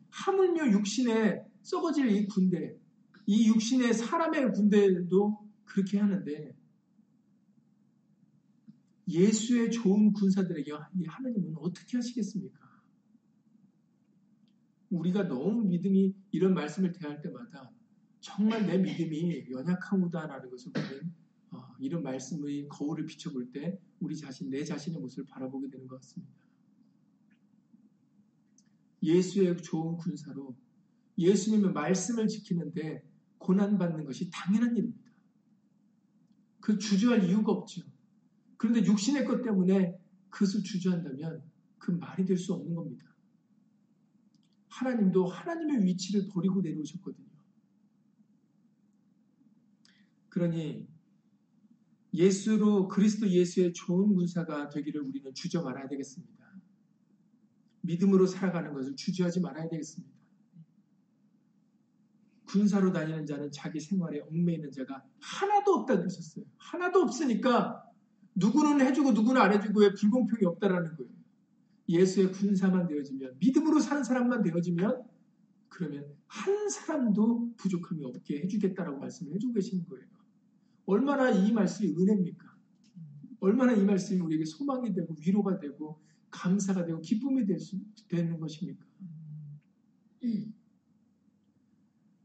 [0.10, 2.79] 하물며 육신에 썩어질 이 군대,
[3.32, 6.58] 이 육신의 사람의 군대도 그렇게 하는데
[9.08, 10.72] 예수의 좋은 군사들에게
[11.06, 12.60] 하나님은 어떻게 하시겠습니까?
[14.90, 17.72] 우리가 너무 믿음이 이런 말씀을 대할 때마다
[18.20, 21.14] 정말 내 믿음이 연약하구나라는 것을 보는
[21.52, 26.34] 어, 이런 말씀의 거울을 비춰볼 때 우리 자신, 내 자신의 모습을 바라보게 되는 것 같습니다.
[29.04, 30.58] 예수의 좋은 군사로
[31.20, 33.08] 예수님의 말씀을 지키는데
[33.40, 35.10] 고난받는 것이 당연한 일입니다.
[36.60, 37.82] 그 주저할 이유가 없죠.
[38.58, 39.98] 그런데 육신의 것 때문에
[40.30, 41.44] 그것을 주저한다면
[41.80, 43.06] 그 말이 될 수 없는 겁니다.
[44.68, 47.28] 하나님도 하나님의 위치를 버리고 내려오셨거든요.
[50.30, 50.88] 그러니
[52.14, 56.62] 예수로 그리스도 예수의 좋은 군사가 되기를 우리는 주저 말아야 되겠습니다.
[57.82, 60.19] 믿음으로 살아가는 것을 주저하지 말아야 되겠습니다.
[62.50, 66.46] 군사로 다니는 자는 자기 생활에 얽매이는 자가 하나도 없다 그러셨어요.
[66.58, 67.84] 하나도 없으니까
[68.36, 71.12] 누구는 해주고 누구는 안 해주고 왜 불공평이 없다라는 거예요.
[71.88, 75.04] 예수의 군사만 되어지면 믿음으로 사는 사람만 되어지면
[75.70, 80.06] 그러면 한 사람도 부족함이 없게 해주겠다라고 말씀을 해주고 계시는 거예요.
[80.86, 82.50] 얼마나 이 말씀이 은혜입니까?
[83.42, 88.84] 얼마나 이 말씀이 우리에게 소망이 되고 위로가 되고 감사가 되고 기쁨이 될 수, 되는 것입니까?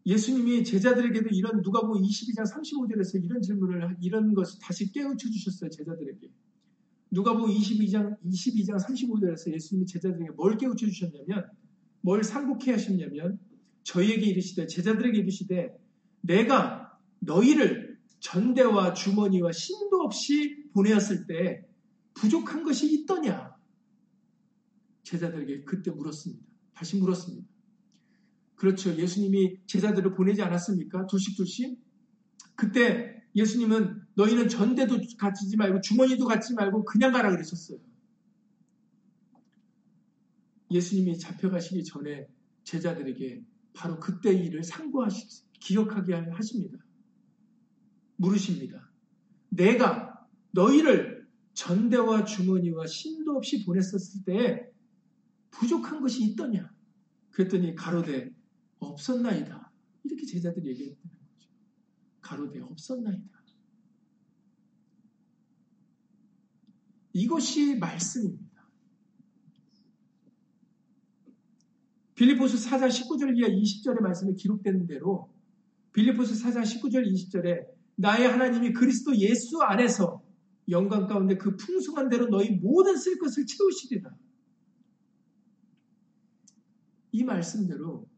[0.07, 6.31] 예수님이 제자들에게도 이런 누가복음 22장 35절에서 이런 질문을 이런 것을 다시 깨우쳐 주셨어요 제자들에게.
[7.11, 11.49] 누가복음 22장 22장 35절에서 예수님이 제자들에게 뭘 깨우쳐 주셨냐면
[12.03, 13.39] 뭘 상고케 하셨냐면
[13.83, 15.75] 저희에게 이르시되 제자들에게 이르시되
[16.21, 21.67] 내가 너희를 전대와 주머니와 신도 없이 보내었을 때
[22.15, 23.55] 부족한 것이 있더냐?
[25.03, 26.43] 제자들에게 그때 물었습니다.
[26.73, 27.47] 다시 물었습니다.
[28.65, 28.97] 그렇죠.
[28.97, 31.07] 예수님이 제자들을 보내지 않았습니까?
[31.07, 31.79] 둘씩 둘씩.
[32.55, 37.79] 그때 예수님은 너희는 전대도 갖지 말고 주머니도 갖지 말고 그냥 가라 그러셨어요.
[40.71, 42.27] 예수님이 잡혀가시기 전에
[42.63, 46.79] 제자들에게 바로 그때 일을 상고하시, 기억하게 하십니다.
[48.17, 48.91] 물으십니다.
[49.51, 54.71] 내가 너희를 전대와 주머니와 신도 없이 보냈었을 때
[55.51, 56.73] 부족한 것이 있더냐?
[57.31, 58.31] 그랬더니 가로되
[58.85, 59.73] 없었나이다.
[60.05, 61.51] 이렇게 제자들이 얘기했다는 거죠.
[62.21, 63.35] 가로되 없었나이다.
[67.13, 68.45] 이것이 말씀입니다.
[72.15, 75.33] 빌리포스 4장 19절 이하 20절의 말씀에 기록되는 대로
[75.93, 77.67] 빌리포스 4장 19절 20절에
[77.97, 80.23] 나의 하나님이 그리스도 예수 안에서
[80.69, 84.11] 영광 가운데 그 풍성한 대로 너희 모든 쓸 것을 채우시리라.
[87.13, 88.09] 이 말씀대로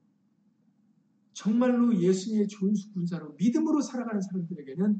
[1.36, 4.98] 정말로 예수님의 좋은 군사로 믿음으로 살아가는 사람들에게는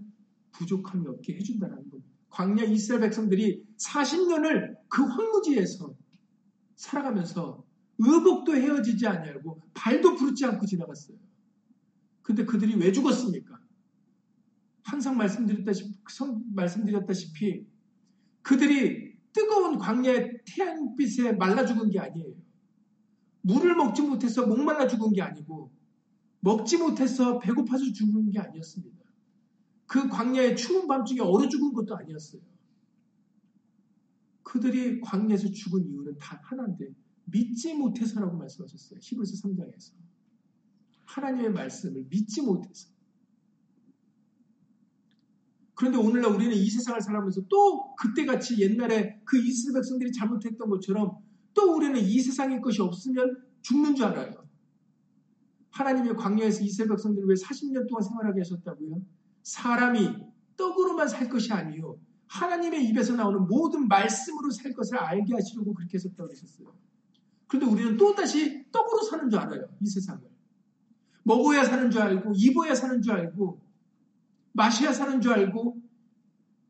[0.53, 2.11] 부족함이 없게 해준다는 겁니다.
[2.29, 5.95] 광야 이스라엘 백성들이 40년을 그 황무지에서
[6.75, 7.65] 살아가면서
[7.99, 11.17] 의복도 헤어지지 아니하고 발도 부르지 않고 지나갔어요.
[12.21, 13.59] 근데 그들이 왜 죽었습니까?
[14.83, 15.99] 항상 말씀드렸다시피,
[16.53, 17.67] 말씀드렸다시피
[18.43, 22.35] 그들이 뜨거운 광야의 태양빛에 말라 죽은 게 아니에요.
[23.41, 25.76] 물을 먹지 못해서 목말라 죽은 게 아니고
[26.47, 28.97] 먹지 못해서 배고파서 죽은 게 아니었습니다.
[29.87, 32.41] 그 광야의 추운 밤중에 얼어 죽은 것도 아니었어요.
[34.45, 39.01] 그들이 광야에서 죽은 이유는 단 하나인데 믿지 못해서라고 말씀하셨어요.
[39.03, 39.93] 히브리서 3장에서.
[41.05, 42.91] 하나님의 말씀을 믿지 못해서.
[45.75, 51.19] 그런데 오늘날 우리는 이 세상을 살아가면서 또 그때같이 옛날에 그 이스라엘 백성들이 잘못했던 것처럼
[51.55, 54.46] 또 우리는 이 세상의 것이 없으면 죽는 줄 알아요.
[55.77, 59.03] 하나님의 광야에서 이스라엘 백성들이 왜 40년 동안 생활하게 하셨다고요?
[59.43, 60.17] 사람이
[60.57, 61.99] 떡으로만 살 것이 아니요.
[62.29, 66.73] 하나님의 입에서 나오는 모든 말씀으로 살 것을 알게 하시려고 그렇게 하셨다고 하셨어요.
[67.47, 69.69] 그런데 우리는 또다시 떡으로 사는 줄 알아요.
[69.81, 70.23] 이 세상을.
[71.23, 73.61] 먹어야 사는 줄 알고, 입어야 사는 줄 알고,
[74.53, 75.77] 마셔야 사는 줄 알고,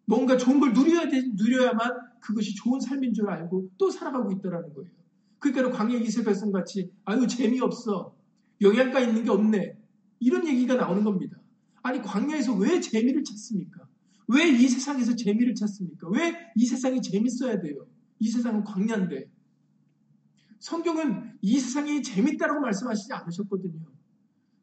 [0.06, 4.90] 뭔가 좋은 걸 누려야 돼, 누려야만 그것이 좋은 삶인 줄 알고 또 살아가고 있더라는 거예요.
[5.38, 8.15] 그러니까 광야 이세 백성 같이, 아유, 재미없어.
[8.60, 9.78] 영양가 있는 게 없네.
[10.20, 11.36] 이런 얘기가 나오는 겁니다.
[11.82, 13.86] 아니, 광야에서 왜 재미를 찾습니까?
[14.28, 16.08] 왜 이 세상에서 재미를 찾습니까?
[16.08, 17.86] 왜 이 세상이 재밌어야 돼요?
[18.18, 19.30] 이 세상은 광야인데.
[20.58, 23.78] 성경은 이 세상이 재밌다라고 말씀하시지 않으셨거든요.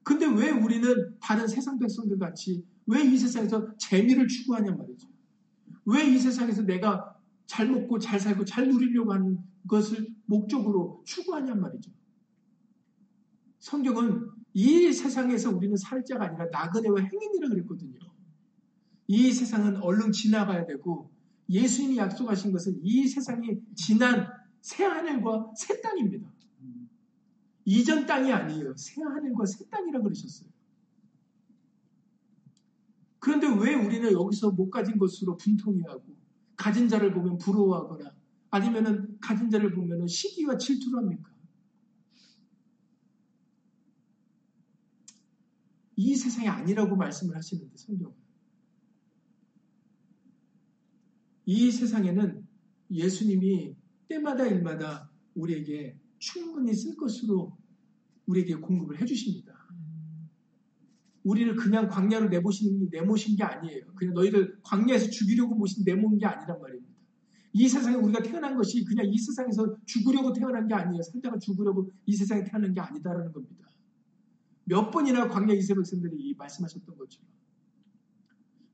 [0.04, 5.08] 근데 왜 우리는 다른 세상 백성들 같이 왜 이 세상에서 재미를 추구하냐 말이죠.
[5.86, 11.92] 왜 이 세상에서 내가 잘 먹고 잘 살고 잘 누리려고 하는 것을 목적으로 추구하냐 말이죠.
[13.64, 17.98] 성경은 이 세상에서 우리는 살 자가 아니라 나그네와 행인이라 그랬거든요.
[19.08, 21.10] 이 세상은 얼른 지나가야 되고
[21.50, 24.28] 예수님이 약속하신 것은 이 세상이 지난
[24.60, 26.30] 새 하늘과 새 땅입니다.
[27.64, 28.76] 이전 땅이 아니에요.
[28.76, 30.50] 새 하늘과 새 땅이라 그러셨어요.
[33.20, 36.04] 그런데 왜 우리는 여기서 못 가진 것으로 분통해하고
[36.58, 38.14] 가진 자를 보면 부러워하거나
[38.50, 41.33] 아니면은 가진 자를 보면 시기와 질투를 합니까?
[45.96, 48.14] 이 세상이 아니라고 말씀을 하시는데 성경은
[51.46, 52.48] 이 세상에는
[52.90, 53.76] 예수님이
[54.08, 57.58] 때마다 일마다 우리에게 충분히 쓸 것으로
[58.26, 59.54] 우리에게 공급을 해주십니다.
[61.24, 63.86] 우리를 그냥 광야로 내보시는 내모신 게 아니에요.
[63.96, 66.94] 그냥 너희를 광야에서 죽이려고 모신 내모은 게 아니란 말입니다.
[67.54, 71.02] 이 세상에 우리가 태어난 것이 그냥 이 세상에서 죽으려고 태어난 게 아니에요.
[71.04, 73.70] 살다가 죽으려고 이 세상에 태어난 게 아니다라는 겁니다.
[74.66, 77.28] 몇 번이나 광야 이세 백성들이 말씀하셨던 것처럼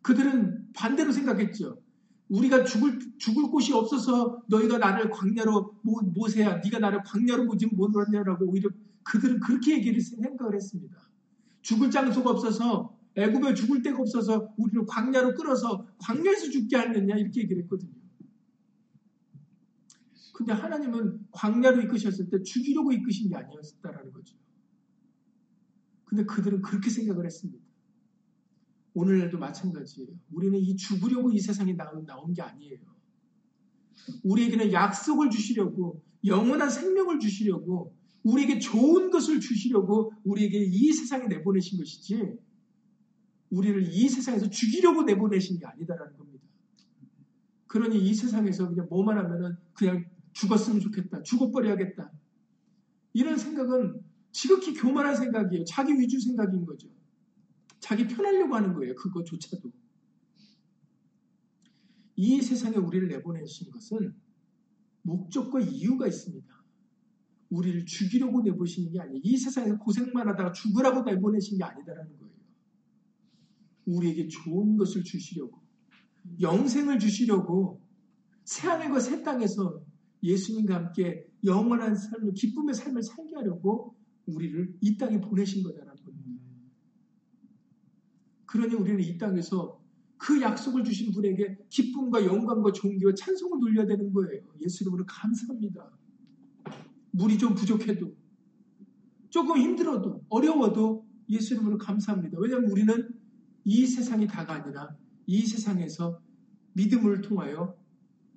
[0.02, 1.82] 그들은 반대로 생각했죠.
[2.30, 8.46] 우리가 죽을 죽을 곳이 없어서 너희가 나를 광야로 모, 모세야 네가 나를 광야로 모지 못하냐라고
[8.46, 8.70] 오히려
[9.04, 10.96] 그들은 그렇게 얘기를 생각을 했습니다.
[11.62, 17.64] 죽을 장소가 없어서 애굽에 죽을 데가 없어서 우리를 광야로 끌어서 광야에서 죽게 하느냐 이렇게 얘기를
[17.64, 17.92] 했거든요.
[20.34, 24.38] 근데 하나님은 광야로 이끄셨을 때 죽이려고 이끄신 게 아니었다라는 거죠.
[26.10, 27.64] 근데 그들은 그렇게 생각을 했습니다.
[28.96, 30.10] 오늘날도 마찬가지예요.
[30.32, 32.80] 우리는 이 죽으려고 이 세상에 나온, 나온 게 아니에요.
[34.24, 42.40] 우리에게는 약속을 주시려고, 영원한 생명을 주시려고, 우리에게 좋은 것을 주시려고 우리에게 이 세상에 내보내신 것이지,
[43.52, 46.44] 우리를 이 세상에서 죽이려고 내보내신 게 아니다라는 겁니다.
[47.68, 51.22] 그러니 이 세상에서 그냥 뭐만 하면은 그냥 죽었으면 좋겠다.
[51.22, 52.12] 죽어버려야겠다.
[53.14, 53.99] 이런 생각은
[54.32, 55.64] 지극히 교만한 생각이에요.
[55.66, 56.88] 자기 위주 생각인 거죠.
[57.80, 58.96] 자기 편하려고 하는 거예요.
[58.96, 59.72] 그거조차도.
[62.16, 64.14] 이 세상에 우리를 내보내신 것은
[65.04, 66.60] 목적과 이유가 있습니다.
[67.50, 69.22] 우리를 죽이려고 내보시는 게 아니에요.
[69.24, 72.34] 이 세상에서 고생만 하다가 죽으라고 내보내신 게 아니다라는 거예요.
[73.86, 75.60] 우리에게 좋은 것을 주시려고,
[76.40, 77.82] 영생을 주시려고,
[78.44, 79.82] 새하늘과 새 땅에서
[80.22, 83.96] 예수님과 함께 영원한 삶을, 기쁨의 삶을 살게 하려고
[84.34, 86.44] 우리를 이 땅에 보내신 거다라는 겁니다.
[88.46, 89.80] 그러니 우리는 이 땅에서
[90.18, 94.44] 그 약속을 주신 분에게 기쁨과 영광과 존귀와 찬송을 돌려야 되는 거예요.
[94.62, 95.92] 예수 이름으로 감사합니다.
[97.12, 98.16] 물이 좀 부족해도
[99.30, 102.38] 조금 힘들어도 어려워도 예수 이름으로 감사합니다.
[102.40, 103.10] 왜냐하면 우리는
[103.64, 106.20] 이 세상이 다가 아니라 이 세상에서
[106.74, 107.78] 믿음을 통하여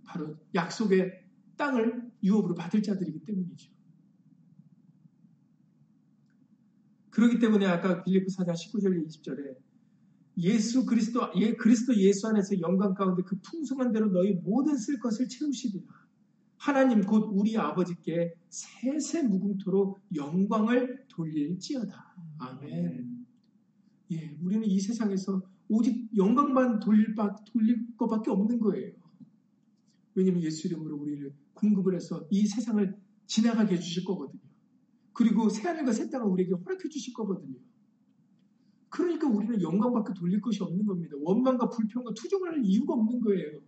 [0.04, 1.22] 바로 약속의
[1.56, 3.70] 땅을 유업으로 받을 자들이기 때문이죠.
[7.12, 9.56] 그렇기 때문에 아까 빌리프 4장 19절 20절에
[10.38, 15.28] 예수 그리스도 예 그리스도 예수 안에서 영광 가운데 그 풍성한 대로 너희 모든 쓸 것을
[15.28, 15.84] 채우시리라.
[16.56, 22.14] 하나님 곧 우리 아버지께 세세 무궁토로 영광을 돌릴지어다.
[22.38, 23.26] 아멘.
[24.12, 28.92] 예, 우리는 이 세상에서 오직 영광만 돌릴, 바, 돌릴 것밖에 없는 거예요.
[30.14, 32.96] 왜냐하면 예수 이름으로 우리를 공급을 해서 이 세상을
[33.26, 34.51] 지나가게 해주실 거거든요.
[35.12, 37.58] 그리고 새하늘과 새 땅을 우리에게 허락해 주실 거거든요.
[38.88, 41.16] 그러니까 우리는 영광밖에 돌릴 것이 없는 겁니다.
[41.20, 43.60] 원망과 불평과 투정을 할 이유가 없는 거예요.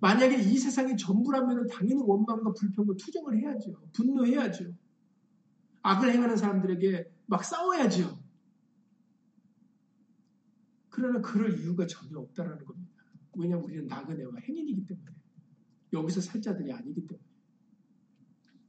[0.00, 3.72] 만약에 이 세상이 전부라면 당연히 원망과 불평과 투정을 해야죠.
[3.92, 4.74] 분노해야죠.
[5.82, 8.18] 악을 행하는 사람들에게 막 싸워야죠.
[10.90, 13.04] 그러나 그럴 이유가 전혀 없다라는 겁니다.
[13.36, 15.10] 왜냐하면 우리는 나그네와 행인이기 때문에
[15.92, 17.23] 여기서 살 자들이 아니기 때문에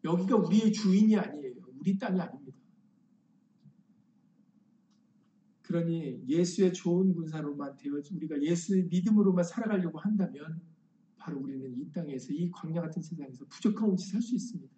[0.06, 1.56] 여기가 우리의 주인이 아니에요.
[1.80, 2.58] 우리 땅이 아닙니다.
[5.64, 10.62] 그러니 예수의 좋은 군사로만 되어 우리가 예수의 믿음으로만 살아가려고 한다면
[11.18, 14.76] 바로 우리는 이 땅에서 이 광야 같은 세상에서 부족한 없이 살 수 있습니다.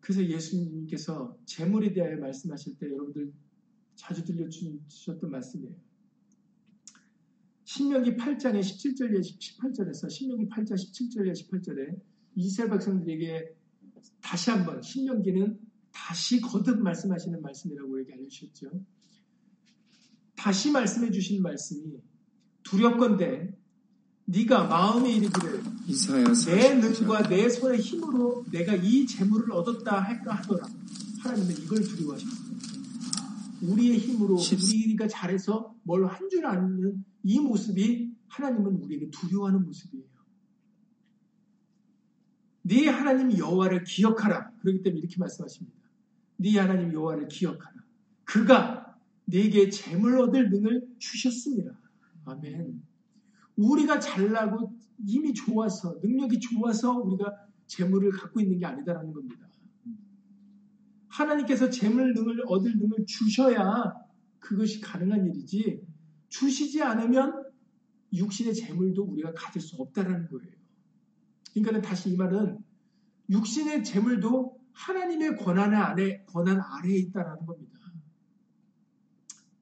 [0.00, 3.30] 그래서 예수님께서 재물에 대하여 말씀하실 때 여러분들
[3.94, 5.87] 자주 들려주셨던 말씀이에요.
[7.68, 12.00] 신명기 8장의 17절에 18절에서 신명기 8장 17절에 18절에
[12.34, 13.54] 이스라엘 백성들에게
[14.22, 15.58] 다시 한번 신명기는
[15.92, 18.70] 다시 거듭 말씀하시는 말씀이라고 우리에게 알려주셨죠.
[20.34, 22.00] 다시 말씀해 주신 말씀이
[22.62, 23.54] 두렵건대
[24.24, 25.62] 네가 마음에 이르기를
[26.46, 30.66] 내 능과 내 손의 힘으로 내가 이 재물을 얻었다 할까 하더라.
[31.18, 32.57] 하나님은 이걸 두려워하셨습니다.
[33.62, 40.04] 우리의 힘으로 우리가 잘해서 뭘 한 줄 아는 이 모습이 하나님은 우리에게 두려워하는 모습이에요.
[42.62, 44.50] 네 하나님 여호와를 기억하라.
[44.60, 45.76] 그렇기 때문에 이렇게 말씀하십니다.
[46.36, 47.74] 네 하나님 여호와를 기억하라.
[48.24, 51.78] 그가 네게 재물 얻을 능을 주셨습니다.
[52.26, 52.82] 아멘.
[53.56, 54.74] 우리가 잘나고
[55.06, 57.34] 힘이 좋아서 능력이 좋아서 우리가
[57.66, 59.48] 재물을 갖고 있는 게 아니다라는 겁니다.
[61.18, 63.92] 하나님께서 재물 능을 얻을 능을 주셔야
[64.38, 65.82] 그것이 가능한 일이지
[66.28, 67.44] 주시지 않으면
[68.12, 70.52] 육신의 재물도 우리가 가질 수 없다라는 거예요.
[71.52, 72.58] 그러니까 다시 이 말은
[73.30, 77.78] 육신의 재물도 하나님의 권한 아래, 권한 아래에 있다라는 겁니다.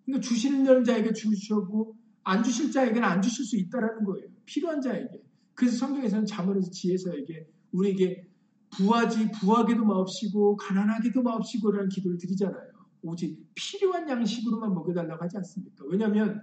[0.04, 4.28] 그러니까 주시는 자에게 주시고 안 주실 자에게는 안 주실 수 있다라는 거예요.
[4.44, 5.22] 필요한 자에게.
[5.54, 8.25] 그래서 성경에서는 자문에서 지혜서에게 우리에게
[8.70, 12.72] 부하지 부하게도 마옵시고 가난하게도 마옵시고라는 기도를 드리잖아요.
[13.02, 15.84] 오직 필요한 양식으로만 먹여달라고 하지 않습니까?
[15.86, 16.42] 왜냐하면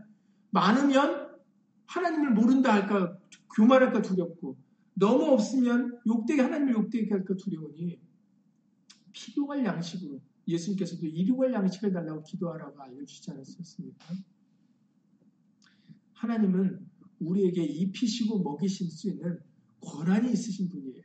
[0.52, 1.34] 많으면
[1.88, 3.18] 하나님을 모른다 할까
[3.56, 4.58] 교만할까 두렵고
[4.96, 8.00] 너무 없으면 욕되게 하나님을 욕되게 할까 두려우니
[9.12, 14.06] 필요할 양식으로 예수님께서도 일용할 양식을 달라고 기도하라고 알려주시지 않았습니까?
[16.14, 19.40] 하나님은 우리에게 입히시고 먹이실 수 있는
[19.82, 21.04] 권한이 있으신 분이에요.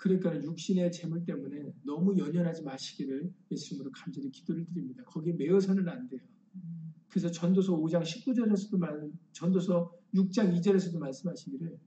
[0.00, 5.04] 그러니까 육신의 재물 때문에 너무 연연하지 마시기를 예수님으로 간절히 기도를 드립니다.
[5.04, 6.22] 거기에 매여서는 안 돼요.
[7.10, 11.78] 그래서 전도서 5장 19절에서도 말, 전도서 6장 2절에서도 말씀하시기를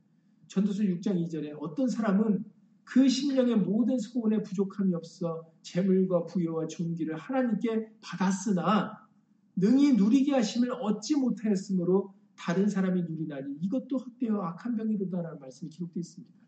[0.47, 2.45] 전도서 6장 2절에 어떤 사람은
[2.83, 9.07] 그 심령의 모든 소원에 부족함이 없어 재물과 부여와 존귀를 하나님께 받았으나
[9.55, 16.42] 능히 누리게 하심을 얻지 못하였으므로 다른 사람이 누리나니 이것도 헛되어 악한 병이로다라는 말씀이 기록되어 있습니다.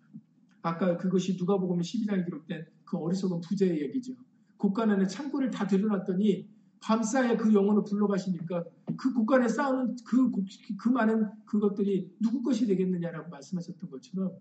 [0.65, 4.15] 아까 그것이 누가복음 12장에 기록된 그 어리석은 부자의 얘기죠.
[4.57, 6.49] 곳간안에 창고를 다 들여놨더니
[6.81, 8.63] 밤사이에 그 영혼을 불러가시니까
[8.97, 10.31] 그 곳간에 쌓아놓은 그,
[10.79, 14.31] 그 많은 그것들이 누구 것이 되겠느냐라고 말씀하셨던 것처럼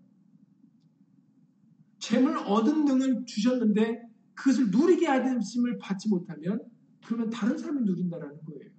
[1.99, 4.01] 재물 얻은 능을 주셨는데
[4.33, 6.59] 그것을 누리게 하심을 받지 못하면
[7.05, 8.71] 그러면 다른 사람이 누린다라는 거예요.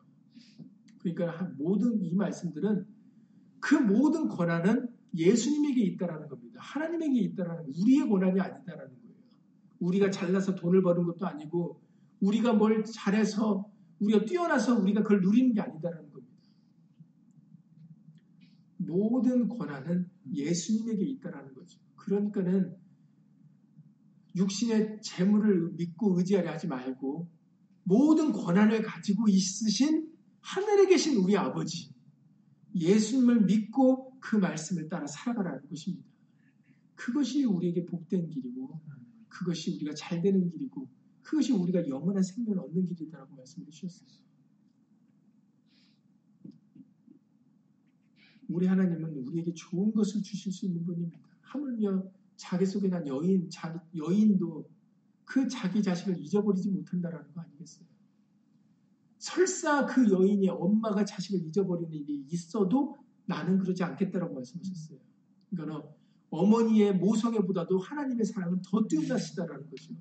[0.98, 2.84] 그러니까 모든 이 말씀들은
[3.60, 6.60] 그 모든 권한은 예수님에게 있다라는 겁니다.
[6.62, 9.16] 하나님에게 있다라는 우리의 권한이 아니다라는 거예요.
[9.80, 11.80] 우리가 잘나서 돈을 버는 것도 아니고
[12.20, 16.36] 우리가 뭘 잘해서 우리가 뛰어나서 우리가 그걸 누리는 게 아니다라는 겁니다.
[18.78, 21.80] 모든 권한은 예수님에게 있다라는 거죠.
[21.96, 22.76] 그러니까는
[24.36, 27.28] 육신의 재물을 믿고 의지하려 하지 말고
[27.84, 30.08] 모든 권한을 가지고 있으신
[30.40, 31.90] 하늘에 계신 우리 아버지
[32.74, 36.08] 예수님을 믿고 그 말씀을 따라 살아가라는 것입니다.
[36.94, 38.80] 그것이 우리에게 복된 길이고
[39.28, 40.88] 그것이 우리가 잘 되는 길이고
[41.22, 44.08] 그것이 우리가 영원한 생명을 얻는 길이다라고 말씀해 주셨어요.
[48.48, 51.18] 우리 하나님은 우리에게 좋은 것을 주실 수 있는 분입니다.
[51.42, 54.68] 하물며 자기 속에 난 여인, 자기, 여인도
[55.24, 57.86] 그 자기 자식을 잊어버리지 못한다라는 거 아니겠어요?
[59.18, 62.96] 설사 그 여인의 엄마가 자식을 잊어버리는 일이 있어도
[63.26, 64.98] 나는 그러지 않겠다라고 말씀하셨어요.
[65.50, 65.88] 그러니까
[66.30, 69.94] 어머니의 모성애보다도 하나님의 사랑은 더 뛰어나시다라는 거죠.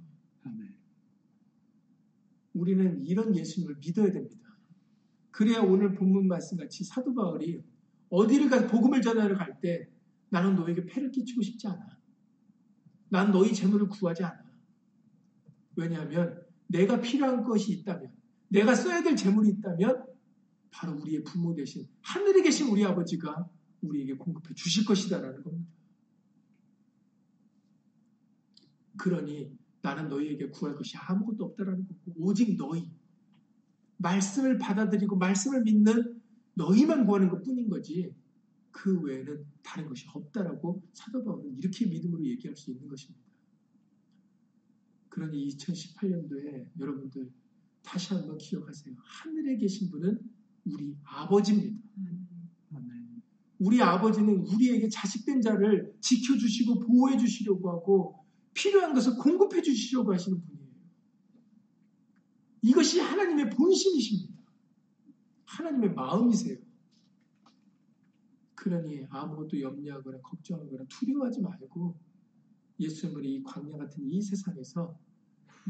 [2.53, 4.57] 우리는 이런 예수님을 믿어야 됩니다.
[5.31, 7.61] 그래야 오늘 본문 말씀 같이 사도 바울이
[8.09, 9.89] 어디를 가서 복음을 전하러 갈 때
[10.29, 11.97] 나는 너에게 폐를 끼치고 싶지 않아.
[13.09, 14.43] 난 너희 재물을 구하지 않아.
[15.75, 18.11] 왜냐하면 내가 필요한 것이 있다면,
[18.49, 20.05] 내가 써야 될 재물이 있다면
[20.75, 23.49] 바로 우리의 부모 대신 하늘에 계신 우리 아버지가
[23.79, 25.71] 우리에게 공급해 주실 것이다라는 겁니다.
[28.97, 32.91] 그러니 나는 너희에게 구할 것이 아무것도 없다라는 거고 오직 너희
[33.97, 36.21] 말씀을 받아들이고 말씀을 믿는
[36.55, 38.13] 너희만 구하는 것 뿐인 거지
[38.71, 43.23] 그 외에는 다른 것이 없다라고 사도 바울은 이렇게 믿음으로 얘기할 수 있는 것입니다.
[45.07, 47.31] 그러니 2018년도에 여러분들
[47.81, 48.93] 다시 한번 기억하세요.
[48.97, 50.34] 하늘에 계신 분은
[50.65, 51.85] 우리 아버지입니다.
[53.59, 60.65] 우리 아버지는 우리에게 자식된 자를 지켜주시고 보호해 주시려고 하고 필요한 것을 공급해 주시려고 하시는 분이에요.
[62.61, 64.33] 이것이 하나님의 본심이십니다.
[65.45, 66.57] 하나님의 마음이세요.
[68.55, 71.97] 그러니 아무것도 염려하거나 걱정하거나 두려워하지 말고
[72.79, 74.97] 예수님을 이 광야 같은 이 세상에서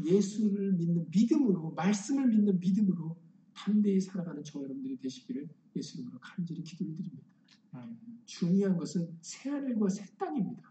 [0.04, 3.16] 예수를 믿는 믿음으로 말씀을 믿는 믿음으로
[3.56, 7.24] 담대히 살아가는 저 여러분들이 되시기를 예수님으로 간절히 기도를 드립니다.
[8.26, 10.62] 중요한 것은 새하늘과 새 땅입니다.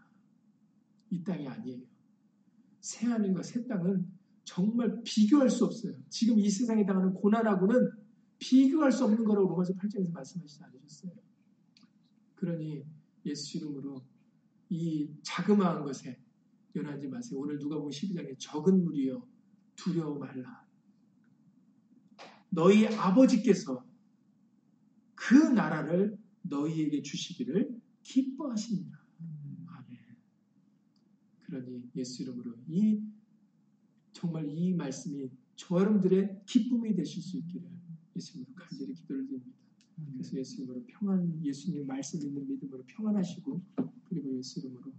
[1.10, 1.82] 이 땅이 아니에요.
[2.80, 4.06] 새하늘과 새 땅은
[4.44, 5.94] 정말 비교할 수 없어요.
[6.08, 7.90] 지금 이 세상에 당하는 고난하고는
[8.38, 11.12] 비교할 수 없는 거라고 로마서 8장에서 말씀하시지 않으셨어요.
[12.36, 12.84] 그러니
[13.24, 14.04] 예수 이름으로
[14.68, 16.20] 이 자그마한 것에
[16.74, 17.40] 연하지 마세요.
[17.40, 19.26] 오늘 누가 보면 12장에 적은 무리여
[19.74, 20.65] 두려워 말라.
[22.50, 23.84] 너희 아버지께서
[25.14, 28.96] 그 나라를 너희에게 주시기를 기뻐하십니다.
[31.46, 33.00] 그러니 예수 이름으로 이
[34.12, 37.68] 정말 이 말씀이 저 여러분들의 기쁨이 되실 수 있기를
[38.16, 39.56] 예수님으로 간절히 기도를 드립니다.
[40.12, 43.62] 그래서 예수 이름으로 평안, 예수님 말씀 있는 믿음으로 평안하시고
[44.04, 44.92] 그리고 예수 이름으로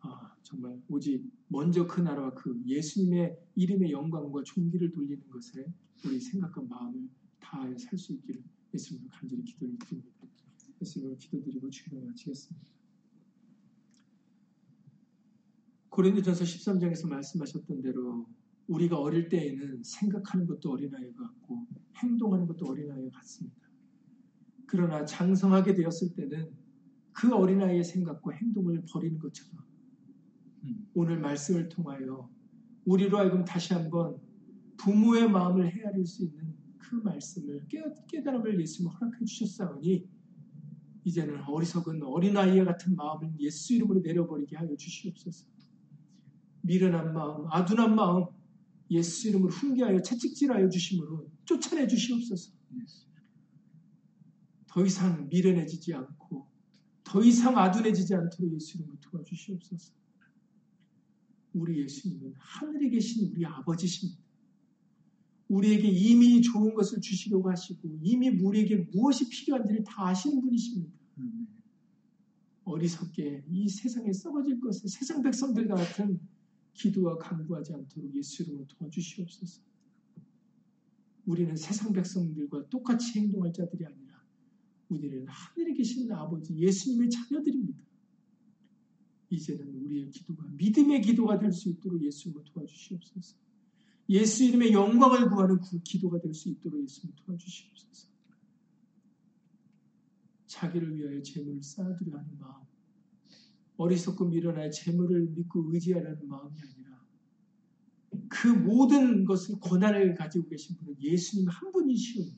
[0.00, 5.66] 아, 정말 오직 먼저 그 나라와 그 예수님의 이름의 영광과 존귀를 돌리는 것에
[6.04, 8.42] 우리 생각과 마음을 다하여 살 수 있기를
[8.72, 10.20] 예수님으로 간절히 기도를 드립니다.
[10.80, 12.70] 예수님으로 기도드리고 주기도 마치겠습니다.
[15.90, 18.26] 고린도전서 13장에서 말씀하셨던 대로
[18.68, 23.68] 우리가 어릴 때에는 생각하는 것도 어린아이 같고 행동하는 것도 어린아이 같습니다.
[24.66, 26.54] 그러나 장성하게 되었을 때는
[27.12, 29.69] 그 어린아이의 생각과 행동을 버리는 것처럼
[30.94, 32.30] 오늘 말씀을 통하여
[32.84, 34.20] 우리로 하여금 다시 한번
[34.76, 37.66] 부모의 마음을 헤아릴 수 있는 그 말씀을
[38.08, 40.08] 깨달음을 예수님 허락해 주셨사오니
[41.04, 45.46] 이제는 어리석은 어린아이와 같은 마음을 예수 이름으로 내려버리게 하여 주시옵소서.
[46.62, 48.26] 미련한 마음, 아둔한 마음,
[48.90, 52.52] 예수 이름으로 훈계하여 채찍질하여 주심으로 쫓아내 주시옵소서.
[54.66, 56.46] 더 이상 미련해지지 않고
[57.02, 59.99] 더 이상 아둔해지지 않도록 예수 이름으로 도와주시옵소서.
[61.52, 64.20] 우리 예수님은 하늘에 계신 우리 아버지십니다.
[65.48, 70.92] 우리에게 이미 좋은 것을 주시려고 하시고 이미 우리에게 무엇이 필요한지를 다 아시는 분이십니다.
[72.64, 76.20] 어리석게 이 세상에 썩어질 것을 세상 백성들과 같은
[76.72, 79.60] 기도와 간구하지 않도록 예수 이름으로 도와주시옵소서.
[81.26, 84.24] 우리는 세상 백성들과 똑같이 행동할 자들이 아니라
[84.88, 87.89] 우리는 하늘에 계신 아버지 예수님의 자녀들입니다.
[89.30, 93.36] 이제는 우리의 기도가 믿음의 기도가 될 수 있도록 예수님을 도와주시옵소서.
[94.08, 98.10] 예수 이름의 영광을 구하는 그 기도가 될 수 있도록 예수님 도와주시옵소서.
[100.46, 102.64] 자기를 위하여 재물을 쌓아두려 하는 마음,
[103.76, 107.06] 어리석고 미련하여 재물을 믿고 의지하라는 마음이 아니라
[108.28, 112.36] 그 모든 것을 권한을 가지고 계신 분은 예수님 한 분이시오니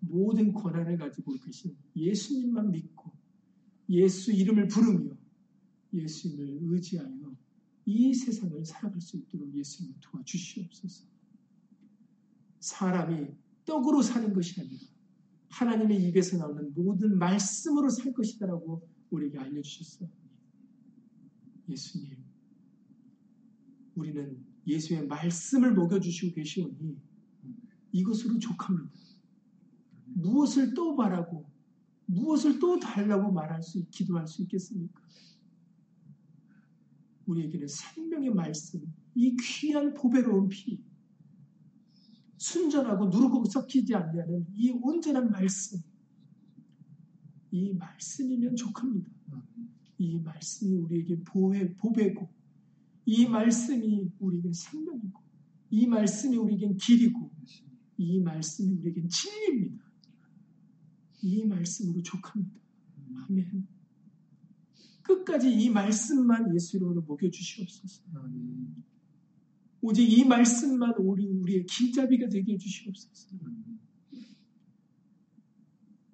[0.00, 2.85] 모든 권한을 가지고 계신 예수님만 믿고
[3.88, 5.16] 예수 이름을 부르며
[5.92, 7.36] 예수님을 의지하여
[7.84, 11.04] 이 세상을 살아갈 수 있도록 예수님을 도와주시옵소서.
[12.60, 13.28] 사람이
[13.64, 14.80] 떡으로 사는 것이 아니라
[15.50, 20.08] 하나님의 입에서 나오는 모든 말씀으로 살 것이다라고 우리에게 알려주셨어요.
[21.68, 22.16] 예수님,
[23.94, 26.96] 우리는 예수의 말씀을 먹여주시고 계시오니
[27.92, 28.92] 이것으로 족합니다.
[30.14, 31.48] 무엇을 또 바라고
[32.06, 35.02] 무엇을 또 달라고 말할 수, 기도할 수 있겠습니까?
[37.26, 38.80] 우리에게는 생명의 말씀,
[39.14, 40.80] 이 귀한 보배로운 피,
[42.36, 45.80] 순전하고 누르고 섞이지 않냐는 이 온전한 말씀,
[47.50, 49.10] 이 말씀이면 족합니다.
[49.98, 52.28] 이 말씀이 우리에게 보배, 보배고,
[53.06, 55.20] 이 말씀이 우리에게 생명이고,
[55.70, 57.30] 이 말씀이 우리에게 길이고,
[57.96, 59.85] 이 말씀이 우리에게 진리입니다.
[61.26, 62.60] 이 말씀으로 족합니다.
[63.28, 63.66] 아멘.
[65.02, 68.02] 끝까지 이 말씀만 예수 이름으로 먹여주시옵소서.
[69.80, 73.36] 오직 이 말씀만 우리, 우리의 길잡이가 되게 해주시옵소서.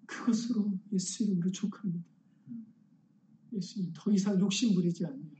[0.06, 2.04] 그것으로 예수 이름으로 족합니다.
[3.52, 5.36] 예수님 더 이상 욕심 부리지 않고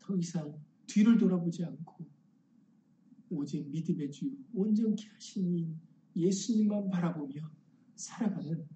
[0.00, 2.04] 더 이상 뒤를 돌아보지 않고
[3.30, 5.78] 오직 믿음의 주 온전케 하신
[6.16, 7.55] 예수님만 바라보며
[7.96, 8.66] 살아가는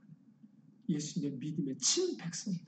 [0.88, 2.64] 예수님의 믿음의 친 백성들,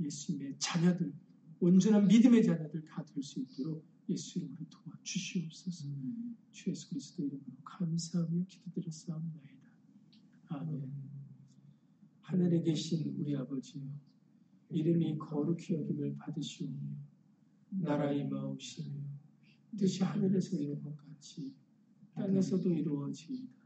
[0.00, 1.12] 예수님의 자녀들,
[1.60, 5.88] 온전한 믿음의 자녀들 다 될 수 있도록 예수 이름으로 도와주시옵소서.
[5.88, 6.36] 음.
[6.52, 9.66] 주 예수 그리스도 이름으로 감사하며 기도드렸사옵나이다.
[10.48, 10.92] 아멘.
[12.20, 13.82] 하늘에 계신 우리 아버지여,
[14.70, 16.78] 이름이 거룩히 여김을 받으시오며,
[17.70, 19.00] 나라 임하옵시며,
[19.76, 21.52] 뜻이 하늘에서 이룬 것 같이
[22.14, 23.65] 땅에서도 이루어지이다.